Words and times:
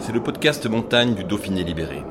C'est 0.00 0.12
le 0.12 0.22
podcast 0.22 0.64
montagne 0.66 1.14
du 1.14 1.24
Dauphiné 1.24 1.64
libéré. 1.64 2.02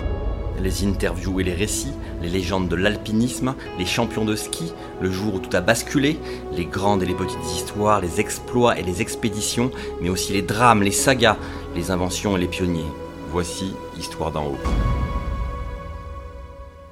Les 0.62 0.86
interviews 0.86 1.40
et 1.40 1.44
les 1.44 1.54
récits, 1.54 1.94
les 2.22 2.30
légendes 2.30 2.68
de 2.68 2.76
l'alpinisme, 2.76 3.56
les 3.80 3.86
champions 3.86 4.26
de 4.26 4.36
ski, 4.36 4.74
le 5.02 5.10
jour 5.10 5.36
où 5.36 5.40
tout 5.40 5.56
a 5.56 5.62
basculé, 5.62 6.20
les 6.52 6.66
grandes 6.66 7.02
et 7.02 7.06
les 7.06 7.14
petites 7.14 7.46
histoires, 7.46 8.02
les 8.02 8.20
exploits 8.20 8.78
et 8.78 8.84
les 8.84 9.02
expéditions, 9.02 9.72
mais 10.02 10.10
aussi 10.10 10.34
les 10.34 10.42
drames, 10.42 10.84
les 10.84 10.92
sagas, 10.92 11.38
les 11.76 11.90
inventions 11.90 12.36
et 12.36 12.40
les 12.42 12.48
pionniers. 12.48 12.92
Voici 13.32 13.74
Histoire 13.98 14.32
d'en 14.32 14.48
haut. 14.48 14.58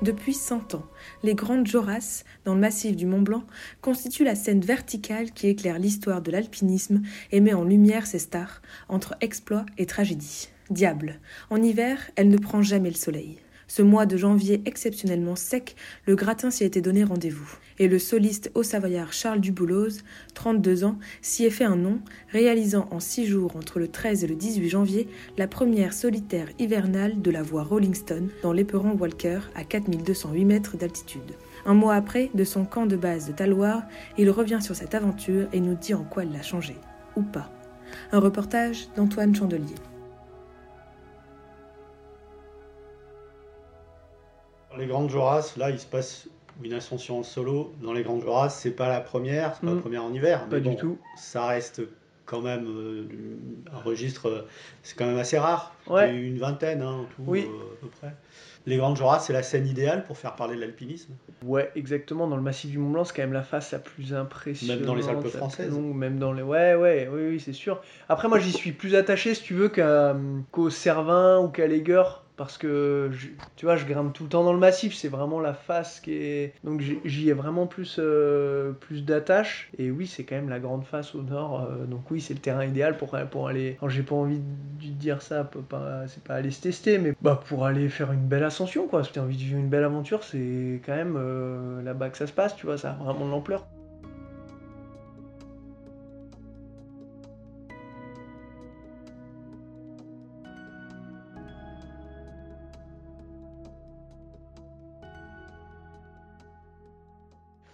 Depuis 0.01 0.33
100 0.33 0.75
ans, 0.75 0.85
les 1.23 1.35
Grandes 1.35 1.67
Jorasses, 1.67 2.23
dans 2.45 2.53
le 2.53 2.61
massif 2.61 2.95
du 2.95 3.05
Mont 3.05 3.21
Blanc, 3.21 3.43
constituent 3.81 4.23
la 4.23 4.35
scène 4.35 4.61
verticale 4.61 5.31
qui 5.31 5.47
éclaire 5.47 5.79
l'histoire 5.79 6.21
de 6.21 6.31
l'alpinisme 6.31 7.01
et 7.31 7.41
met 7.41 7.53
en 7.53 7.63
lumière 7.63 8.07
ses 8.07 8.19
stars, 8.19 8.61
entre 8.87 9.15
exploits 9.21 9.65
et 9.77 9.85
tragédies. 9.85 10.49
Diable, 10.69 11.19
en 11.51 11.61
hiver, 11.61 12.09
elle 12.15 12.29
ne 12.29 12.37
prend 12.37 12.63
jamais 12.63 12.89
le 12.89 12.95
soleil. 12.95 13.37
Ce 13.67 13.81
mois 13.81 14.05
de 14.05 14.15
janvier 14.15 14.61
exceptionnellement 14.65 15.35
sec, 15.35 15.75
le 16.05 16.15
gratin 16.15 16.51
s'y 16.51 16.63
était 16.63 16.81
donné 16.81 17.03
rendez-vous. 17.03 17.57
Et 17.79 17.87
le 17.87 17.99
soliste 17.99 18.51
haut-savoyard 18.53 19.11
Charles 19.11 19.41
Dubouloz, 19.41 20.03
32 20.35 20.83
ans, 20.83 20.97
s'y 21.21 21.45
est 21.45 21.49
fait 21.49 21.63
un 21.63 21.75
nom, 21.75 21.99
réalisant 22.31 22.87
en 22.91 22.99
six 22.99 23.25
jours 23.25 23.55
entre 23.55 23.79
le 23.79 23.87
13 23.87 24.23
et 24.23 24.27
le 24.27 24.35
18 24.35 24.69
janvier 24.69 25.07
la 25.37 25.47
première 25.47 25.93
solitaire 25.93 26.47
hivernale 26.59 27.21
de 27.21 27.31
la 27.31 27.41
voie 27.41 27.63
Rolling 27.63 27.95
Stone 27.95 28.29
dans 28.43 28.53
l'éperon 28.53 28.95
Walker 28.97 29.39
à 29.55 29.63
4208 29.63 30.45
mètres 30.45 30.77
d'altitude. 30.77 31.35
Un 31.65 31.73
mois 31.73 31.95
après, 31.95 32.29
de 32.35 32.43
son 32.43 32.65
camp 32.65 32.85
de 32.85 32.95
base 32.95 33.27
de 33.27 33.33
Taloir, 33.33 33.83
il 34.17 34.29
revient 34.29 34.59
sur 34.61 34.75
cette 34.75 34.93
aventure 34.93 35.47
et 35.53 35.59
nous 35.59 35.75
dit 35.75 35.95
en 35.95 36.03
quoi 36.03 36.23
elle 36.23 36.31
l'a 36.31 36.43
changé. 36.43 36.75
Ou 37.15 37.23
pas. 37.23 37.51
Un 38.11 38.19
reportage 38.19 38.87
d'Antoine 38.95 39.35
Chandelier. 39.35 39.75
Les 44.77 44.87
Grandes 44.87 45.09
Joras, 45.09 45.53
là, 45.57 45.69
il 45.69 45.79
se 45.79 45.85
passe 45.85 46.27
une 46.63 46.73
ascension 46.73 47.19
en 47.19 47.23
solo. 47.23 47.73
Dans 47.81 47.93
les 47.93 48.03
Grandes 48.03 48.21
Joras, 48.21 48.49
c'est 48.49 48.71
pas 48.71 48.87
la 48.89 49.01
première, 49.01 49.53
c'est 49.55 49.61
pas 49.61 49.67
la 49.67 49.73
Mm. 49.75 49.81
première 49.81 50.03
en 50.03 50.13
hiver. 50.13 50.45
Pas 50.49 50.59
du 50.59 50.75
tout. 50.75 50.97
Ça 51.17 51.45
reste 51.47 51.81
quand 52.25 52.41
même 52.41 52.65
euh, 52.67 53.05
un 53.71 53.79
registre, 53.81 54.47
c'est 54.81 54.97
quand 54.97 55.05
même 55.05 55.17
assez 55.19 55.37
rare. 55.37 55.75
Ouais. 55.87 56.09
Il 56.09 56.15
y 56.15 56.17
a 56.17 56.19
eu 56.21 56.25
une 56.27 56.39
vingtaine 56.39 56.81
hein, 56.81 57.01
en 57.01 57.03
tout, 57.03 57.21
Oui. 57.27 57.45
euh, 57.47 57.73
à 57.73 57.81
peu 57.81 57.87
près. 57.87 58.15
Les 58.65 58.77
Grandes 58.77 58.97
Joras, 58.97 59.19
c'est 59.19 59.31
la 59.33 59.43
scène 59.43 59.67
idéale 59.67 60.03
pour 60.05 60.17
faire 60.17 60.33
parler 60.35 60.55
de 60.55 60.61
l'alpinisme. 60.61 61.13
Ouais, 61.43 61.71
exactement. 61.75 62.27
Dans 62.27 62.35
le 62.35 62.41
massif 62.41 62.71
du 62.71 62.79
Mont 62.79 62.89
Blanc, 62.89 63.03
c'est 63.03 63.15
quand 63.15 63.21
même 63.21 63.33
la 63.33 63.43
face 63.43 63.71
la 63.71 63.77
plus 63.77 64.15
impressionnante. 64.15 64.77
Même 64.79 64.87
dans 64.87 64.95
les 64.95 65.07
Alpes 65.07 65.27
françaises. 65.27 65.69
longue, 65.69 65.93
même 65.95 66.17
dans 66.17 66.33
les. 66.33 66.41
Ouais, 66.41 66.73
ouais, 66.73 67.07
oui, 67.13 67.27
oui, 67.29 67.39
c'est 67.39 67.53
sûr. 67.53 67.79
Après, 68.09 68.27
moi, 68.27 68.39
j'y 68.39 68.51
suis 68.51 68.71
plus 68.71 68.95
attaché, 68.95 69.35
si 69.35 69.43
tu 69.43 69.53
veux, 69.53 69.71
qu'au 70.51 70.69
Cervin 70.71 71.39
ou 71.41 71.49
qu'à 71.49 71.67
l'Aigueur. 71.67 72.23
Parce 72.37 72.57
que, 72.57 73.11
tu 73.55 73.65
vois, 73.65 73.77
je 73.77 73.85
grimpe 73.85 74.11
tout 74.13 74.23
le 74.23 74.29
temps 74.29 74.43
dans 74.43 74.51
le 74.53 74.59
massif, 74.59 74.93
c'est 74.93 75.07
vraiment 75.07 75.39
la 75.39 75.53
face 75.53 75.99
qui 76.01 76.13
est. 76.13 76.53
Donc 76.63 76.81
j'y- 76.81 77.29
ai 77.29 77.33
vraiment 77.33 77.65
plus, 77.67 77.95
euh, 77.99 78.71
plus 78.73 79.03
d'attache. 79.05 79.69
Et 79.77 79.89
oui, 79.91 80.05
c'est 80.07 80.23
quand 80.25 80.35
même 80.35 80.49
la 80.49 80.59
grande 80.59 80.83
face 80.85 81.15
au 81.15 81.21
nord. 81.21 81.61
euh, 81.69 81.85
donc 81.85 82.11
oui, 82.11 82.19
c'est 82.21 82.33
le 82.33 82.39
terrain 82.41 82.65
idéal 82.65 82.97
pour, 82.97 83.17
pour 83.31 83.47
aller. 83.47 83.77
J'ai 83.87 84.03
pas 84.03 84.15
envie 84.15 84.39
de 84.39 84.87
dire 84.93 85.21
ça, 85.21 85.49
c'est 86.07 86.23
pas 86.23 86.35
aller 86.35 86.51
se 86.51 86.61
tester, 86.61 86.97
mais 86.97 87.13
bah, 87.21 87.41
pour 87.47 87.65
aller 87.65 87.89
faire 87.89 88.11
une 88.11 88.27
belle 88.27 88.43
ascension, 88.43 88.87
quoi. 88.87 89.03
Si 89.03 89.11
t'as 89.13 89.21
envie 89.21 89.37
de 89.37 89.41
vivre 89.41 89.59
une 89.59 89.69
belle 89.69 89.83
aventure, 89.83 90.23
c'est 90.23 90.81
quand 90.85 90.95
même 90.95 91.15
euh, 91.17 91.81
là-bas 91.83 92.09
que 92.09 92.17
ça 92.17 92.27
se 92.27 92.33
passe, 92.33 92.55
tu 92.55 92.65
vois, 92.65 92.77
ça 92.77 92.91
a 92.91 92.93
vraiment 93.03 93.25
de 93.25 93.31
l'ampleur. 93.31 93.65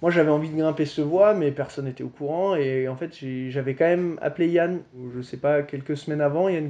Moi 0.01 0.11
j'avais 0.11 0.31
envie 0.31 0.49
de 0.49 0.57
grimper 0.57 0.85
ce 0.85 1.01
voie, 1.01 1.33
mais 1.33 1.51
personne 1.51 1.85
n'était 1.85 2.03
au 2.03 2.09
courant. 2.09 2.55
Et 2.55 2.87
en 2.87 2.95
fait, 2.95 3.15
j'avais 3.49 3.75
quand 3.75 3.85
même 3.85 4.17
appelé 4.21 4.47
Yann, 4.47 4.79
je 5.15 5.21
sais 5.21 5.37
pas, 5.37 5.61
quelques 5.61 5.97
semaines 5.97 6.21
avant, 6.21 6.49
Yann 6.49 6.67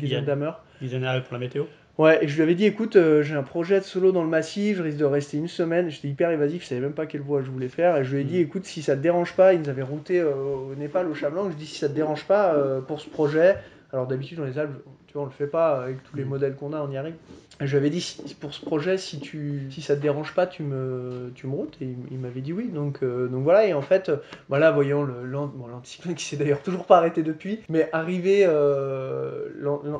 en 0.97 1.03
arrivent 1.03 1.23
pour 1.23 1.33
la 1.33 1.39
météo. 1.39 1.63
Ouais, 1.97 2.23
et 2.23 2.27
je 2.27 2.35
lui 2.35 2.41
avais 2.41 2.55
dit, 2.55 2.65
écoute, 2.65 2.95
euh, 2.95 3.21
j'ai 3.21 3.35
un 3.35 3.43
projet 3.43 3.79
de 3.79 3.83
solo 3.85 4.11
dans 4.11 4.23
le 4.23 4.29
massif, 4.29 4.77
je 4.77 4.81
risque 4.81 4.97
de 4.97 5.05
rester 5.05 5.37
une 5.37 5.47
semaine. 5.47 5.89
J'étais 5.89 6.07
hyper 6.07 6.31
évasif, 6.31 6.63
je 6.63 6.69
savais 6.69 6.81
même 6.81 6.93
pas 6.93 7.05
quelle 7.05 7.21
voie 7.21 7.41
je 7.43 7.51
voulais 7.51 7.67
faire. 7.67 7.97
Et 7.97 8.03
je 8.03 8.15
lui 8.15 8.21
ai 8.21 8.23
dit, 8.23 8.39
Mm. 8.39 8.41
écoute, 8.41 8.65
si 8.65 8.81
ça 8.81 8.95
te 8.95 9.01
dérange 9.01 9.35
pas, 9.35 9.53
ils 9.53 9.59
nous 9.61 9.69
avaient 9.69 9.81
routé 9.81 10.19
euh, 10.19 10.33
au 10.33 10.73
Népal, 10.75 11.07
au 11.07 11.13
Chablanc. 11.13 11.43
Je 11.43 11.47
lui 11.49 11.55
ai 11.55 11.59
dit, 11.59 11.65
si 11.67 11.77
ça 11.77 11.89
te 11.89 11.93
dérange 11.93 12.25
pas 12.25 12.55
euh, 12.55 12.81
pour 12.81 13.01
ce 13.01 13.09
projet, 13.09 13.57
alors 13.93 14.07
d'habitude 14.07 14.37
dans 14.37 14.45
les 14.45 14.57
Alpes, 14.57 14.71
tu 15.11 15.13
vois, 15.17 15.23
on 15.23 15.25
le 15.25 15.31
fait 15.31 15.47
pas 15.47 15.83
avec 15.83 16.03
tous 16.03 16.16
les 16.16 16.23
Mm. 16.23 16.29
modèles 16.29 16.55
qu'on 16.55 16.72
a, 16.73 16.81
on 16.81 16.89
y 16.89 16.97
arrive. 16.97 17.16
Je 17.59 17.66
lui 17.69 17.77
avais 17.77 17.89
dit, 17.91 18.03
pour 18.39 18.53
ce 18.55 18.61
projet, 18.61 18.97
si, 18.97 19.19
tu, 19.19 19.69
si 19.69 19.81
ça 19.83 19.95
te 19.95 20.01
dérange 20.01 20.33
pas, 20.33 20.47
tu 20.47 20.63
me, 20.63 21.31
tu 21.35 21.45
me 21.45 21.53
routes. 21.53 21.77
Et 21.81 21.95
il, 22.09 22.17
m'avait 22.17 22.41
dit 22.41 22.53
oui. 22.53 22.69
Donc, 22.69 23.03
euh, 23.03 23.27
donc 23.27 23.44
voilà, 23.44 23.67
et 23.67 23.73
en 23.73 23.83
fait, 23.83 24.09
voilà, 24.49 24.72
voyant 24.72 25.03
le, 25.03 25.25
l'an- 25.25 25.45
bon, 25.53 25.67
l'anticyclone 25.67 26.16
qui 26.16 26.25
s'est 26.25 26.38
d'ailleurs 26.38 26.63
toujours 26.63 26.85
pas 26.88 26.97
arrêté 26.97 27.22
depuis, 27.22 27.59
mais 27.69 27.88
arrivé, 27.94 28.45
euh, 28.47 29.49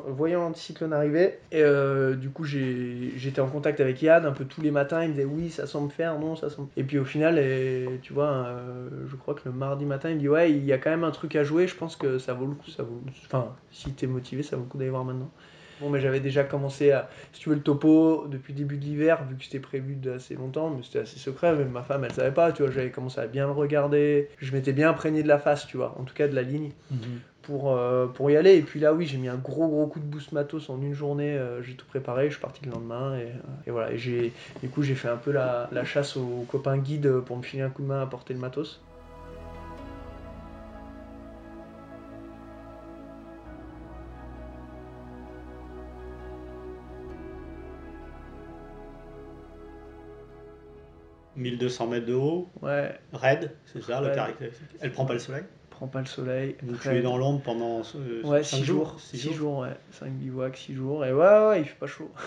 voyant 0.08 0.40
l'anticyclone 0.40 0.92
arriver, 0.92 1.38
et, 1.52 1.62
euh, 1.62 2.14
du 2.16 2.30
coup 2.30 2.44
j'ai- 2.44 3.12
j'étais 3.16 3.40
en 3.40 3.48
contact 3.48 3.80
avec 3.80 4.00
Yann 4.02 4.24
un 4.26 4.32
peu 4.32 4.44
tous 4.44 4.60
les 4.60 4.70
matins, 4.70 5.02
il 5.02 5.08
me 5.10 5.12
disait 5.14 5.24
oui, 5.24 5.50
ça 5.50 5.66
semble 5.66 5.92
faire, 5.92 6.18
non, 6.18 6.34
ça 6.36 6.50
semble. 6.50 6.68
Et 6.76 6.84
puis 6.84 6.98
au 6.98 7.04
final, 7.04 7.38
et, 7.38 8.00
tu 8.02 8.12
vois, 8.12 8.46
je 9.06 9.16
crois 9.16 9.34
que 9.34 9.42
le 9.44 9.52
mardi 9.52 9.84
matin, 9.84 10.10
il 10.10 10.16
me 10.16 10.20
dit 10.20 10.28
ouais, 10.28 10.50
il 10.52 10.64
y 10.64 10.72
a 10.72 10.78
quand 10.78 10.90
même 10.90 11.04
un 11.04 11.10
truc 11.10 11.36
à 11.36 11.44
jouer, 11.44 11.66
je 11.66 11.76
pense 11.76 11.96
que 11.96 12.18
ça 12.18 12.34
vaut 12.34 12.46
le 12.46 12.54
coup, 12.54 12.70
ça 12.70 12.82
vaut, 12.82 13.02
enfin, 13.26 13.54
si 13.70 13.94
t'es 13.94 14.06
motivé, 14.06 14.42
ça 14.42 14.56
vaut 14.56 14.62
le 14.62 14.68
coup 14.68 14.78
d'aller 14.78 14.90
voir 14.90 15.01
maintenant. 15.04 15.30
Bon, 15.80 15.90
mais 15.90 16.00
j'avais 16.00 16.20
déjà 16.20 16.44
commencé 16.44 16.92
à, 16.92 17.08
si 17.32 17.40
tu 17.40 17.48
veux, 17.48 17.56
le 17.56 17.60
topo 17.60 18.26
depuis 18.28 18.52
le 18.52 18.58
début 18.58 18.76
de 18.76 18.84
l'hiver, 18.84 19.24
vu 19.28 19.36
que 19.36 19.42
c'était 19.42 19.58
prévu 19.58 19.96
d'assez 19.96 20.36
longtemps, 20.36 20.70
mais 20.70 20.82
c'était 20.84 21.00
assez 21.00 21.18
secret, 21.18 21.56
même 21.56 21.70
ma 21.70 21.82
femme, 21.82 22.04
elle 22.04 22.12
savait 22.12 22.30
pas, 22.30 22.52
tu 22.52 22.62
vois, 22.62 22.70
j'avais 22.70 22.90
commencé 22.90 23.20
à 23.20 23.26
bien 23.26 23.46
le 23.46 23.52
regarder, 23.52 24.28
je 24.38 24.52
m'étais 24.52 24.72
bien 24.72 24.90
imprégné 24.90 25.24
de 25.24 25.28
la 25.28 25.40
face, 25.40 25.66
tu 25.66 25.76
vois, 25.76 25.96
en 25.98 26.04
tout 26.04 26.14
cas 26.14 26.28
de 26.28 26.36
la 26.36 26.42
ligne, 26.42 26.70
pour, 27.42 27.76
euh, 27.76 28.06
pour 28.06 28.30
y 28.30 28.36
aller. 28.36 28.54
Et 28.54 28.62
puis 28.62 28.78
là, 28.78 28.94
oui, 28.94 29.06
j'ai 29.06 29.18
mis 29.18 29.26
un 29.28 29.36
gros 29.36 29.66
gros 29.66 29.88
coup 29.88 29.98
de 29.98 30.04
boost 30.04 30.30
matos 30.30 30.70
en 30.70 30.80
une 30.80 30.94
journée, 30.94 31.36
euh, 31.36 31.62
j'ai 31.62 31.74
tout 31.74 31.86
préparé, 31.86 32.26
je 32.26 32.34
suis 32.34 32.42
parti 32.42 32.64
le 32.64 32.70
lendemain, 32.70 33.16
et, 33.16 33.22
euh, 33.22 33.66
et 33.66 33.70
voilà, 33.72 33.90
et 33.90 33.98
j'ai, 33.98 34.32
du 34.62 34.68
coup, 34.68 34.82
j'ai 34.82 34.94
fait 34.94 35.08
un 35.08 35.16
peu 35.16 35.32
la, 35.32 35.68
la 35.72 35.84
chasse 35.84 36.16
aux 36.16 36.46
copains 36.48 36.78
guides 36.78 37.10
pour 37.26 37.36
me 37.36 37.42
filer 37.42 37.62
un 37.62 37.70
coup 37.70 37.82
de 37.82 37.88
main 37.88 38.02
à 38.02 38.06
porter 38.06 38.34
le 38.34 38.40
matos.– 38.40 38.80
1200 51.42 51.86
mètres 51.88 52.06
de 52.06 52.14
haut, 52.14 52.48
Ouais, 52.62 52.92
raide, 53.12 53.52
c'est 53.66 53.82
ça 53.82 54.00
le 54.00 54.06
Raide. 54.06 54.14
caractéristique. 54.16 54.66
Elle 54.80 54.92
prend 54.92 55.04
pas 55.04 55.14
le 55.14 55.18
soleil. 55.18 55.42
prends 55.70 55.86
pas 55.88 56.00
le 56.00 56.06
soleil. 56.06 56.56
Donc 56.62 56.80
tu 56.80 56.88
es 56.88 57.02
dans 57.02 57.16
l'ombre 57.16 57.40
pendant 57.42 57.82
euh, 57.96 58.22
Ouais, 58.24 58.42
5 58.42 58.58
6 58.58 58.64
jours. 58.64 58.96
six 59.00 59.18
6 59.18 59.32
jours, 59.32 59.58
ouais. 59.58 59.76
5 59.92 60.10
bivouacs, 60.12 60.56
6 60.56 60.74
jours. 60.74 61.04
Et 61.04 61.12
ouais, 61.12 61.48
ouais, 61.48 61.60
il 61.60 61.64
fait 61.66 61.78
pas 61.78 61.86
chaud. 61.86 62.10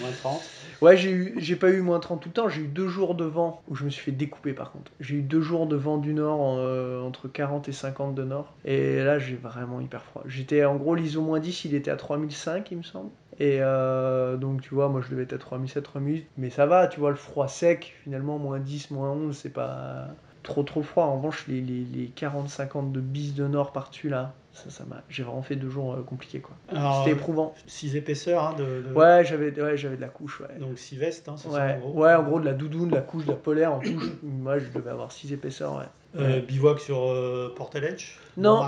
Moins 0.00 0.08
30. 0.22 0.40
Ouais, 0.80 0.96
j'ai 0.96 1.10
eu, 1.10 1.34
j'ai 1.36 1.54
pas 1.54 1.68
eu 1.68 1.82
moins 1.82 2.00
30 2.00 2.22
tout 2.22 2.30
le 2.30 2.32
temps. 2.32 2.48
J'ai 2.48 2.62
eu 2.62 2.66
2 2.66 2.88
jours 2.88 3.14
de 3.14 3.24
vent 3.24 3.60
où 3.68 3.74
je 3.74 3.84
me 3.84 3.90
suis 3.90 4.02
fait 4.02 4.10
découper 4.12 4.54
par 4.54 4.72
contre. 4.72 4.90
J'ai 5.00 5.16
eu 5.16 5.20
2 5.22 5.42
jours 5.42 5.66
de 5.66 5.76
vent 5.76 5.98
du 5.98 6.14
nord 6.14 6.56
euh, 6.58 7.02
entre 7.02 7.28
40 7.28 7.68
et 7.68 7.72
50 7.72 8.14
de 8.14 8.22
nord. 8.24 8.54
Et 8.64 9.02
là, 9.04 9.18
j'ai 9.18 9.34
vraiment 9.34 9.80
hyper 9.82 10.02
froid. 10.02 10.22
J'étais 10.26 10.64
en 10.64 10.76
gros, 10.76 10.94
l'ISO 10.94 11.20
moins 11.20 11.40
10, 11.40 11.66
il 11.66 11.74
était 11.74 11.90
à 11.90 11.96
3005, 11.96 12.70
il 12.70 12.78
me 12.78 12.82
semble. 12.82 13.10
Et 13.38 13.58
euh, 13.60 14.36
donc, 14.36 14.62
tu 14.62 14.74
vois, 14.74 14.88
moi 14.88 15.00
je 15.02 15.10
devais 15.10 15.22
être 15.24 15.32
à 15.34 15.38
3007, 15.38 15.82
3008. 15.84 16.26
Mais 16.36 16.50
ça 16.50 16.66
va, 16.66 16.86
tu 16.86 17.00
vois, 17.00 17.10
le 17.10 17.16
froid 17.16 17.48
sec, 17.48 17.94
finalement, 18.04 18.38
moins 18.38 18.60
10, 18.60 18.90
moins 18.90 19.10
11, 19.12 19.36
c'est 19.36 19.50
pas. 19.52 20.08
Trop 20.42 20.62
trop 20.62 20.82
froid. 20.82 21.04
En 21.04 21.16
revanche, 21.16 21.44
les, 21.48 21.60
les, 21.60 21.84
les 21.84 22.06
40-50 22.16 22.92
de 22.92 23.00
bis 23.00 23.34
de 23.34 23.46
nord 23.46 23.72
par-dessus 23.72 24.08
là, 24.08 24.32
ça, 24.52 24.68
ça 24.70 24.84
m'a, 24.84 25.02
j'ai 25.08 25.22
vraiment 25.22 25.42
fait 25.42 25.56
deux 25.56 25.70
jours 25.70 25.94
euh, 25.94 26.02
compliqués 26.02 26.40
quoi. 26.40 26.54
Alors, 26.68 26.98
C'était 27.04 27.16
éprouvant. 27.16 27.54
6 27.66 27.96
épaisseurs 27.96 28.42
hein, 28.48 28.54
de, 28.58 28.82
de- 28.88 28.94
Ouais, 28.94 29.24
j'avais, 29.24 29.50
ouais, 29.62 29.76
j'avais 29.78 29.96
de 29.96 30.00
la 30.02 30.08
couche. 30.08 30.40
Ouais. 30.40 30.58
Donc 30.60 30.78
6 30.78 30.96
vestes, 30.96 31.28
hein, 31.28 31.36
c'est 31.38 31.48
ça 31.48 31.54
Ouais, 31.54 31.74
en 31.74 31.78
gros. 31.78 32.02
ouais, 32.02 32.14
en 32.14 32.22
gros 32.22 32.40
de 32.40 32.44
la 32.44 32.52
doudoune, 32.52 32.90
de 32.90 32.94
la 32.94 33.00
couche, 33.00 33.24
de 33.24 33.30
la 33.30 33.36
polaire 33.36 33.72
en 33.72 33.78
touche. 33.78 34.10
Moi, 34.22 34.58
je 34.58 34.66
devais 34.68 34.90
avoir 34.90 35.10
6 35.12 35.32
épaisseurs. 35.32 35.76
Ouais. 35.76 35.84
Euh, 36.20 36.42
bivouac 36.42 36.78
sur 36.78 36.98
euh, 37.08 37.54
Portal 37.56 37.84
Edge 37.84 38.18
Non. 38.36 38.60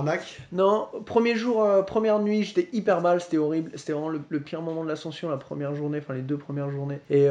Non, 0.52 0.88
premier 1.04 1.34
jour, 1.36 1.62
euh, 1.62 1.82
première 1.82 2.18
nuit, 2.18 2.42
j'étais 2.42 2.70
hyper 2.72 3.02
mal, 3.02 3.20
c'était 3.20 3.36
horrible. 3.36 3.70
C'était 3.74 3.92
vraiment 3.92 4.08
le, 4.08 4.22
le 4.30 4.40
pire 4.40 4.62
moment 4.62 4.82
de 4.82 4.88
l'ascension, 4.88 5.28
la 5.28 5.36
première 5.36 5.74
journée, 5.74 5.98
enfin 5.98 6.14
les 6.14 6.22
deux 6.22 6.38
premières 6.38 6.70
journées. 6.70 7.00
Et 7.10 7.28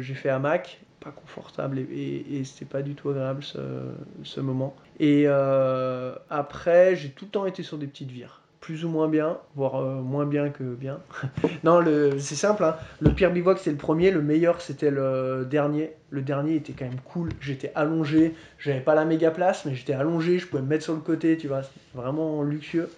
j'ai 0.00 0.14
fait 0.14 0.28
hamac, 0.28 0.80
pas 1.02 1.10
confortable 1.10 1.78
et, 1.78 2.42
c'était 2.44 2.64
pas 2.64 2.82
du 2.82 2.94
tout 2.94 3.10
agréable 3.10 3.42
ce, 3.42 4.40
moment. 4.40 4.74
Et 5.00 5.24
euh, 5.26 6.14
après, 6.30 6.96
j'ai 6.96 7.10
tout 7.10 7.26
le 7.26 7.30
temps 7.30 7.46
été 7.46 7.62
sur 7.62 7.78
des 7.78 7.86
petites 7.86 8.10
vires. 8.10 8.40
Plus 8.60 8.84
ou 8.84 8.88
moins 8.88 9.08
bien, 9.08 9.38
voire 9.56 9.74
euh, 9.74 10.00
moins 10.02 10.24
bien 10.24 10.50
que 10.50 10.62
bien. 10.62 11.00
non, 11.64 11.80
le- 11.80 12.20
c'est 12.20 12.36
simple, 12.36 12.62
hein. 12.62 12.76
le 13.00 13.10
pire 13.10 13.32
bivouac 13.32 13.58
c'était 13.58 13.72
le 13.72 13.76
premier, 13.76 14.12
le 14.12 14.22
meilleur 14.22 14.60
c'était 14.60 14.92
le 14.92 15.44
dernier. 15.50 15.90
Le 16.10 16.22
dernier 16.22 16.54
était 16.54 16.72
quand 16.72 16.84
même 16.84 17.00
cool, 17.04 17.30
j'étais 17.40 17.72
allongé, 17.74 18.34
j'avais 18.58 18.80
pas 18.80 18.94
la 18.94 19.04
méga 19.04 19.32
place, 19.32 19.64
mais 19.64 19.74
j'étais 19.74 19.94
allongé, 19.94 20.38
je 20.38 20.46
pouvais 20.46 20.62
me 20.62 20.68
mettre 20.68 20.84
sur 20.84 20.94
le 20.94 21.00
côté, 21.00 21.36
tu 21.36 21.48
vois, 21.48 21.62
vraiment 21.94 22.42
luxueux. 22.44 22.88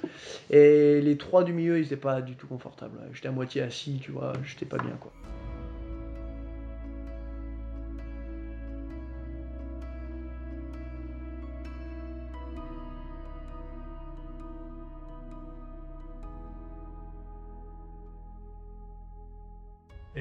Et 0.50 1.00
les 1.00 1.16
trois 1.16 1.44
du 1.44 1.54
milieu, 1.54 1.78
ils 1.78 1.86
étaient 1.86 1.96
pas 1.96 2.20
du 2.20 2.34
tout 2.34 2.46
confortables. 2.46 2.98
J'étais 3.14 3.28
à 3.28 3.32
moitié 3.32 3.62
assis, 3.62 4.00
tu 4.02 4.10
vois, 4.10 4.34
j'étais 4.44 4.66
pas 4.66 4.78
bien 4.78 4.92
quoi. 5.00 5.12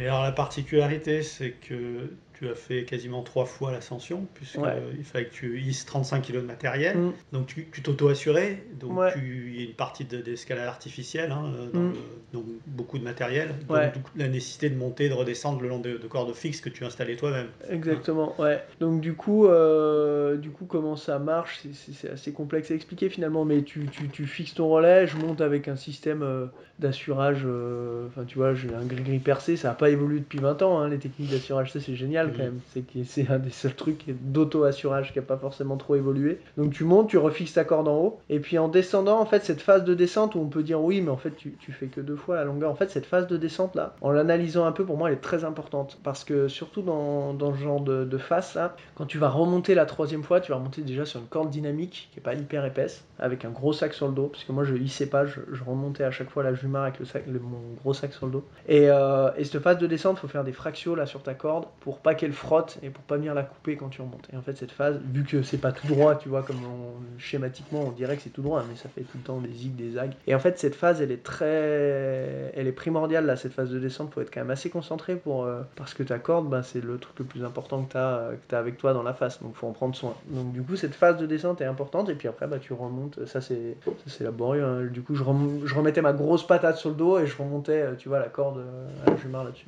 Et 0.04 0.08
alors 0.08 0.24
la 0.24 0.34
particularité, 0.34 1.24
c'est 1.24 1.52
que 1.52 2.12
tu 2.38 2.50
as 2.50 2.56
fait 2.56 2.84
quasiment 2.84 3.22
trois 3.24 3.46
fois 3.46 3.72
l'ascension, 3.72 4.26
puisqu'il 4.34 4.62
Ouais. 4.62 4.82
fallait 5.04 5.26
que 5.26 5.34
tu 5.34 5.60
hisses 5.62 5.86
35 5.86 6.22
kg 6.22 6.36
de 6.36 6.40
matériel. 6.42 6.98
Mm. 6.98 7.12
Donc 7.32 7.48
tu 7.48 7.68
tu 7.72 7.82
t'auto-assurais, 7.82 8.64
donc 8.80 8.98
Ouais. 8.98 9.12
tu- 9.14 9.52
il 9.54 9.62
y 9.62 9.66
a 9.66 9.70
une 9.70 9.76
partie 9.76 10.06
de- 10.06 10.22
d'escalade 10.22 10.68
artificielle, 10.68 11.32
hein, 11.32 11.52
euh, 11.56 11.72
dans 11.72 11.80
Mm. 11.80 11.94
le- 11.94 11.98
donc 12.40 12.46
beaucoup 12.68 12.98
de 12.98 13.04
matériel. 13.04 13.50
Donc 13.68 13.78
Ouais. 13.78 13.92
la 14.16 14.28
nécessité 14.28 14.70
de 14.70 14.76
monter, 14.76 15.10
de 15.10 15.14
redescendre 15.14 15.62
le 15.62 15.70
long 15.70 15.80
de, 15.80 15.98
de 15.98 16.08
cordes 16.08 16.34
fixes 16.34 16.62
que 16.62 16.70
tu 16.70 16.84
installais 16.86 17.16
toi-même. 17.16 17.48
Exactement, 17.70 18.34
ouais. 18.40 18.64
Donc 18.80 19.02
du 19.02 19.14
coup, 19.14 19.48
euh, 19.48 20.38
du 20.38 20.50
coup 20.50 20.66
comment 20.66 20.96
ça 20.96 21.20
marche, 21.20 21.62
c'est- 21.74 22.10
assez 22.10 22.32
complexe 22.34 22.72
à 22.72 22.76
expliquer 22.76 23.10
finalement, 23.10 23.46
mais 23.46 23.62
tu, 23.64 23.86
tu, 23.88 24.10
tu 24.10 24.26
fixes 24.28 24.54
ton 24.56 24.68
relais, 24.70 25.08
je 25.08 25.18
monte 25.18 25.42
avec 25.42 25.68
un 25.68 25.76
système 25.76 26.22
euh, 26.24 26.48
d'assurage, 26.80 27.44
euh, 27.46 28.08
enfin 28.08 28.26
tu 28.26 28.38
vois, 28.38 28.54
j'ai 28.56 28.74
un 28.74 28.86
gris-gris 28.86 29.20
percé, 29.20 29.56
ça 29.58 29.70
n'a 29.70 29.74
pas 29.76 29.90
évolué 29.90 30.20
depuis 30.20 30.40
20 30.40 30.62
ans, 30.62 30.80
hein, 30.80 30.90
les 30.90 30.98
techniques 30.98 31.30
d'assurage, 31.30 31.72
ça 31.72 31.80
c'est 31.80 31.96
génial 31.96 32.23
quand 32.32 32.44
même, 32.44 32.60
c'est 32.74 32.82
que 32.82 33.04
c'est 33.04 33.30
un 33.30 33.40
des 33.40 33.50
seuls 33.50 33.76
trucs 33.76 34.06
d'auto-assurage 34.08 35.12
qui 35.14 35.20
n'a 35.20 35.26
pas 35.26 35.38
forcément 35.38 35.78
trop 35.78 35.96
évolué. 35.96 36.40
Donc 36.58 36.74
tu 36.74 36.84
montes, 36.84 37.10
tu 37.10 37.18
refixes 37.18 37.54
ta 37.54 37.64
corde 37.64 37.88
en 37.88 37.96
haut, 37.98 38.20
et 38.30 38.40
puis 38.40 38.58
en 38.58 38.68
descendant, 38.68 39.20
en 39.20 39.26
fait, 39.26 39.44
cette 39.44 39.62
phase 39.62 39.84
de 39.84 39.94
descente 39.94 40.36
où 40.36 40.40
on 40.40 40.48
peut 40.48 40.64
dire 40.64 40.82
oui, 40.82 41.02
mais 41.02 41.10
en 41.12 41.18
fait 41.18 41.36
tu, 41.36 41.56
tu 41.60 41.72
fais 41.72 41.88
que 41.88 42.02
deux 42.02 42.16
fois 42.16 42.36
la 42.36 42.44
longueur, 42.46 42.72
en 42.72 42.76
fait 42.76 42.90
cette 42.90 43.06
phase 43.06 43.28
de 43.28 43.38
descente 43.38 43.76
là, 43.76 43.96
en 44.02 44.12
l'analysant 44.12 44.66
un 44.66 44.72
peu, 44.72 44.86
pour 44.86 44.98
moi 44.98 45.10
elle 45.10 45.16
est 45.16 45.22
très 45.22 45.44
importante, 45.44 46.00
parce 46.04 46.24
que 46.24 46.48
surtout 46.48 46.82
dans, 46.82 47.34
dans 47.34 47.54
ce 47.54 47.60
genre 47.62 47.82
de, 47.82 48.04
de 48.06 48.18
face 48.18 48.56
là, 48.56 48.76
quand 48.96 49.06
tu 49.06 49.18
vas 49.18 49.30
remonter 49.30 49.76
la 49.76 49.86
troisième 49.86 50.24
fois, 50.24 50.42
tu 50.42 50.52
vas 50.52 50.58
remonter 50.58 50.82
déjà 50.82 51.06
sur 51.06 51.20
une 51.20 51.28
corde 51.28 51.50
dynamique 51.50 52.10
qui 52.12 52.20
est 52.20 52.24
pas 52.24 52.34
hyper 52.34 52.66
épaisse, 52.66 53.04
avec 53.20 53.46
un 53.46 53.50
gros 53.50 53.74
sac 53.74 53.94
sur 53.94 54.08
le 54.08 54.14
dos, 54.14 54.28
parce 54.28 54.44
que 54.44 54.52
moi 54.52 54.64
je 54.64 54.76
hissais 54.76 55.06
pas, 55.08 55.26
je, 55.26 55.40
je 55.52 55.64
remontais 55.64 56.04
à 56.04 56.12
chaque 56.12 56.30
fois 56.30 56.44
la 56.44 56.54
jumar 56.54 56.84
avec 56.84 57.00
le 57.00 57.06
sac, 57.06 57.24
le- 57.28 57.40
mon 57.40 57.60
gros 57.82 57.94
sac 57.94 58.14
sur 58.14 58.26
le 58.26 58.32
dos. 58.34 58.44
Et, 58.68 58.90
euh, 58.90 59.30
et 59.38 59.44
cette 59.44 59.62
phase 59.62 59.78
de 59.78 59.88
descente, 59.88 60.18
faut 60.20 60.28
faire 60.28 60.44
des 60.44 60.52
fractios 60.54 60.96
là 60.96 61.06
sur 61.06 61.24
ta 61.24 61.34
corde 61.34 61.66
pour 61.82 62.00
pas 62.00 62.13
qu'elle 62.16 62.34
frotte 62.34 62.78
et 62.84 62.90
pour 62.90 63.04
pas 63.04 63.18
venir 63.18 63.34
la 63.34 63.44
couper 63.44 63.76
quand 63.76 63.90
tu 63.90 64.02
remontes. 64.02 64.28
Et 64.34 64.38
en 64.38 64.42
fait 64.42 64.58
cette 64.58 64.72
phase, 64.72 65.00
vu 65.14 65.24
que 65.24 65.42
c'est 65.44 65.58
pas 65.58 65.72
tout 65.72 65.88
droit, 65.88 66.16
tu 66.16 66.30
vois, 66.30 66.44
comme 66.44 66.58
on- 66.64 67.20
schématiquement 67.20 67.82
on 67.82 67.92
dirait 67.92 68.16
que 68.18 68.22
c'est 68.24 68.30
tout 68.30 68.42
droit, 68.42 68.64
mais 68.70 68.76
ça 68.76 68.90
fait 68.90 69.02
tout 69.02 69.18
le 69.18 69.24
temps 69.24 69.40
des 69.40 69.52
zigs, 69.54 69.76
des 69.76 69.92
zags. 69.92 70.14
Et 70.28 70.36
en 70.36 70.40
fait 70.40 70.58
cette 70.60 70.76
phase, 70.76 71.02
elle 71.02 71.12
est 71.12 71.24
très, 71.24 72.52
elle 72.56 72.68
est 72.68 72.72
primordiale 72.74 73.26
là, 73.26 73.36
cette 73.36 73.54
phase 73.54 73.70
de 73.70 73.80
descente, 73.80 74.14
faut 74.14 74.22
être 74.22 74.34
quand 74.34 74.42
même 74.42 74.52
assez 74.52 74.70
concentré 74.70 75.16
pour, 75.16 75.44
euh, 75.46 75.62
parce 75.76 75.94
que 75.94 76.04
ta 76.04 76.20
corde, 76.20 76.50
bah, 76.50 76.64
c'est 76.64 76.84
le 76.84 76.98
truc 76.98 77.18
le 77.20 77.26
plus 77.26 77.44
important 77.44 77.84
que 77.84 77.92
tu 77.92 77.98
as, 77.98 78.30
as 78.52 78.58
avec 78.58 78.78
toi 78.78 78.94
dans 78.94 79.04
la 79.04 79.14
face, 79.14 79.42
donc 79.42 79.56
faut 79.56 79.68
en 79.68 79.72
prendre 79.74 79.96
soin. 79.96 80.16
Donc 80.30 80.52
du 80.54 80.62
coup 80.62 80.76
cette 80.76 80.96
phase 80.96 81.18
de 81.18 81.26
descente 81.26 81.62
est 81.62 81.66
importante 81.66 82.10
et 82.10 82.16
puis 82.16 82.28
après 82.28 82.48
bah, 82.48 82.60
tu 82.60 82.74
remontes, 82.74 83.26
ça 83.26 83.42
c'est 83.42 83.76
laborieux. 84.20 84.64
hein. 84.64 84.86
Du 84.92 85.02
coup 85.02 85.16
je, 85.16 85.24
rem- 85.24 85.62
je 85.66 85.74
remettais 85.76 86.02
ma 86.02 86.14
grosse 86.14 86.46
patate 86.46 86.78
sur 86.78 86.90
le 86.90 86.96
dos 86.96 87.20
et 87.20 87.28
je 87.28 87.38
remontais, 87.38 87.82
euh, 87.82 87.96
tu 87.96 88.10
vois, 88.10 88.20
la 88.20 88.30
corde 88.30 88.58
euh, 88.60 88.88
à 89.06 89.10
la 89.10 89.44
là-dessus. 89.44 89.68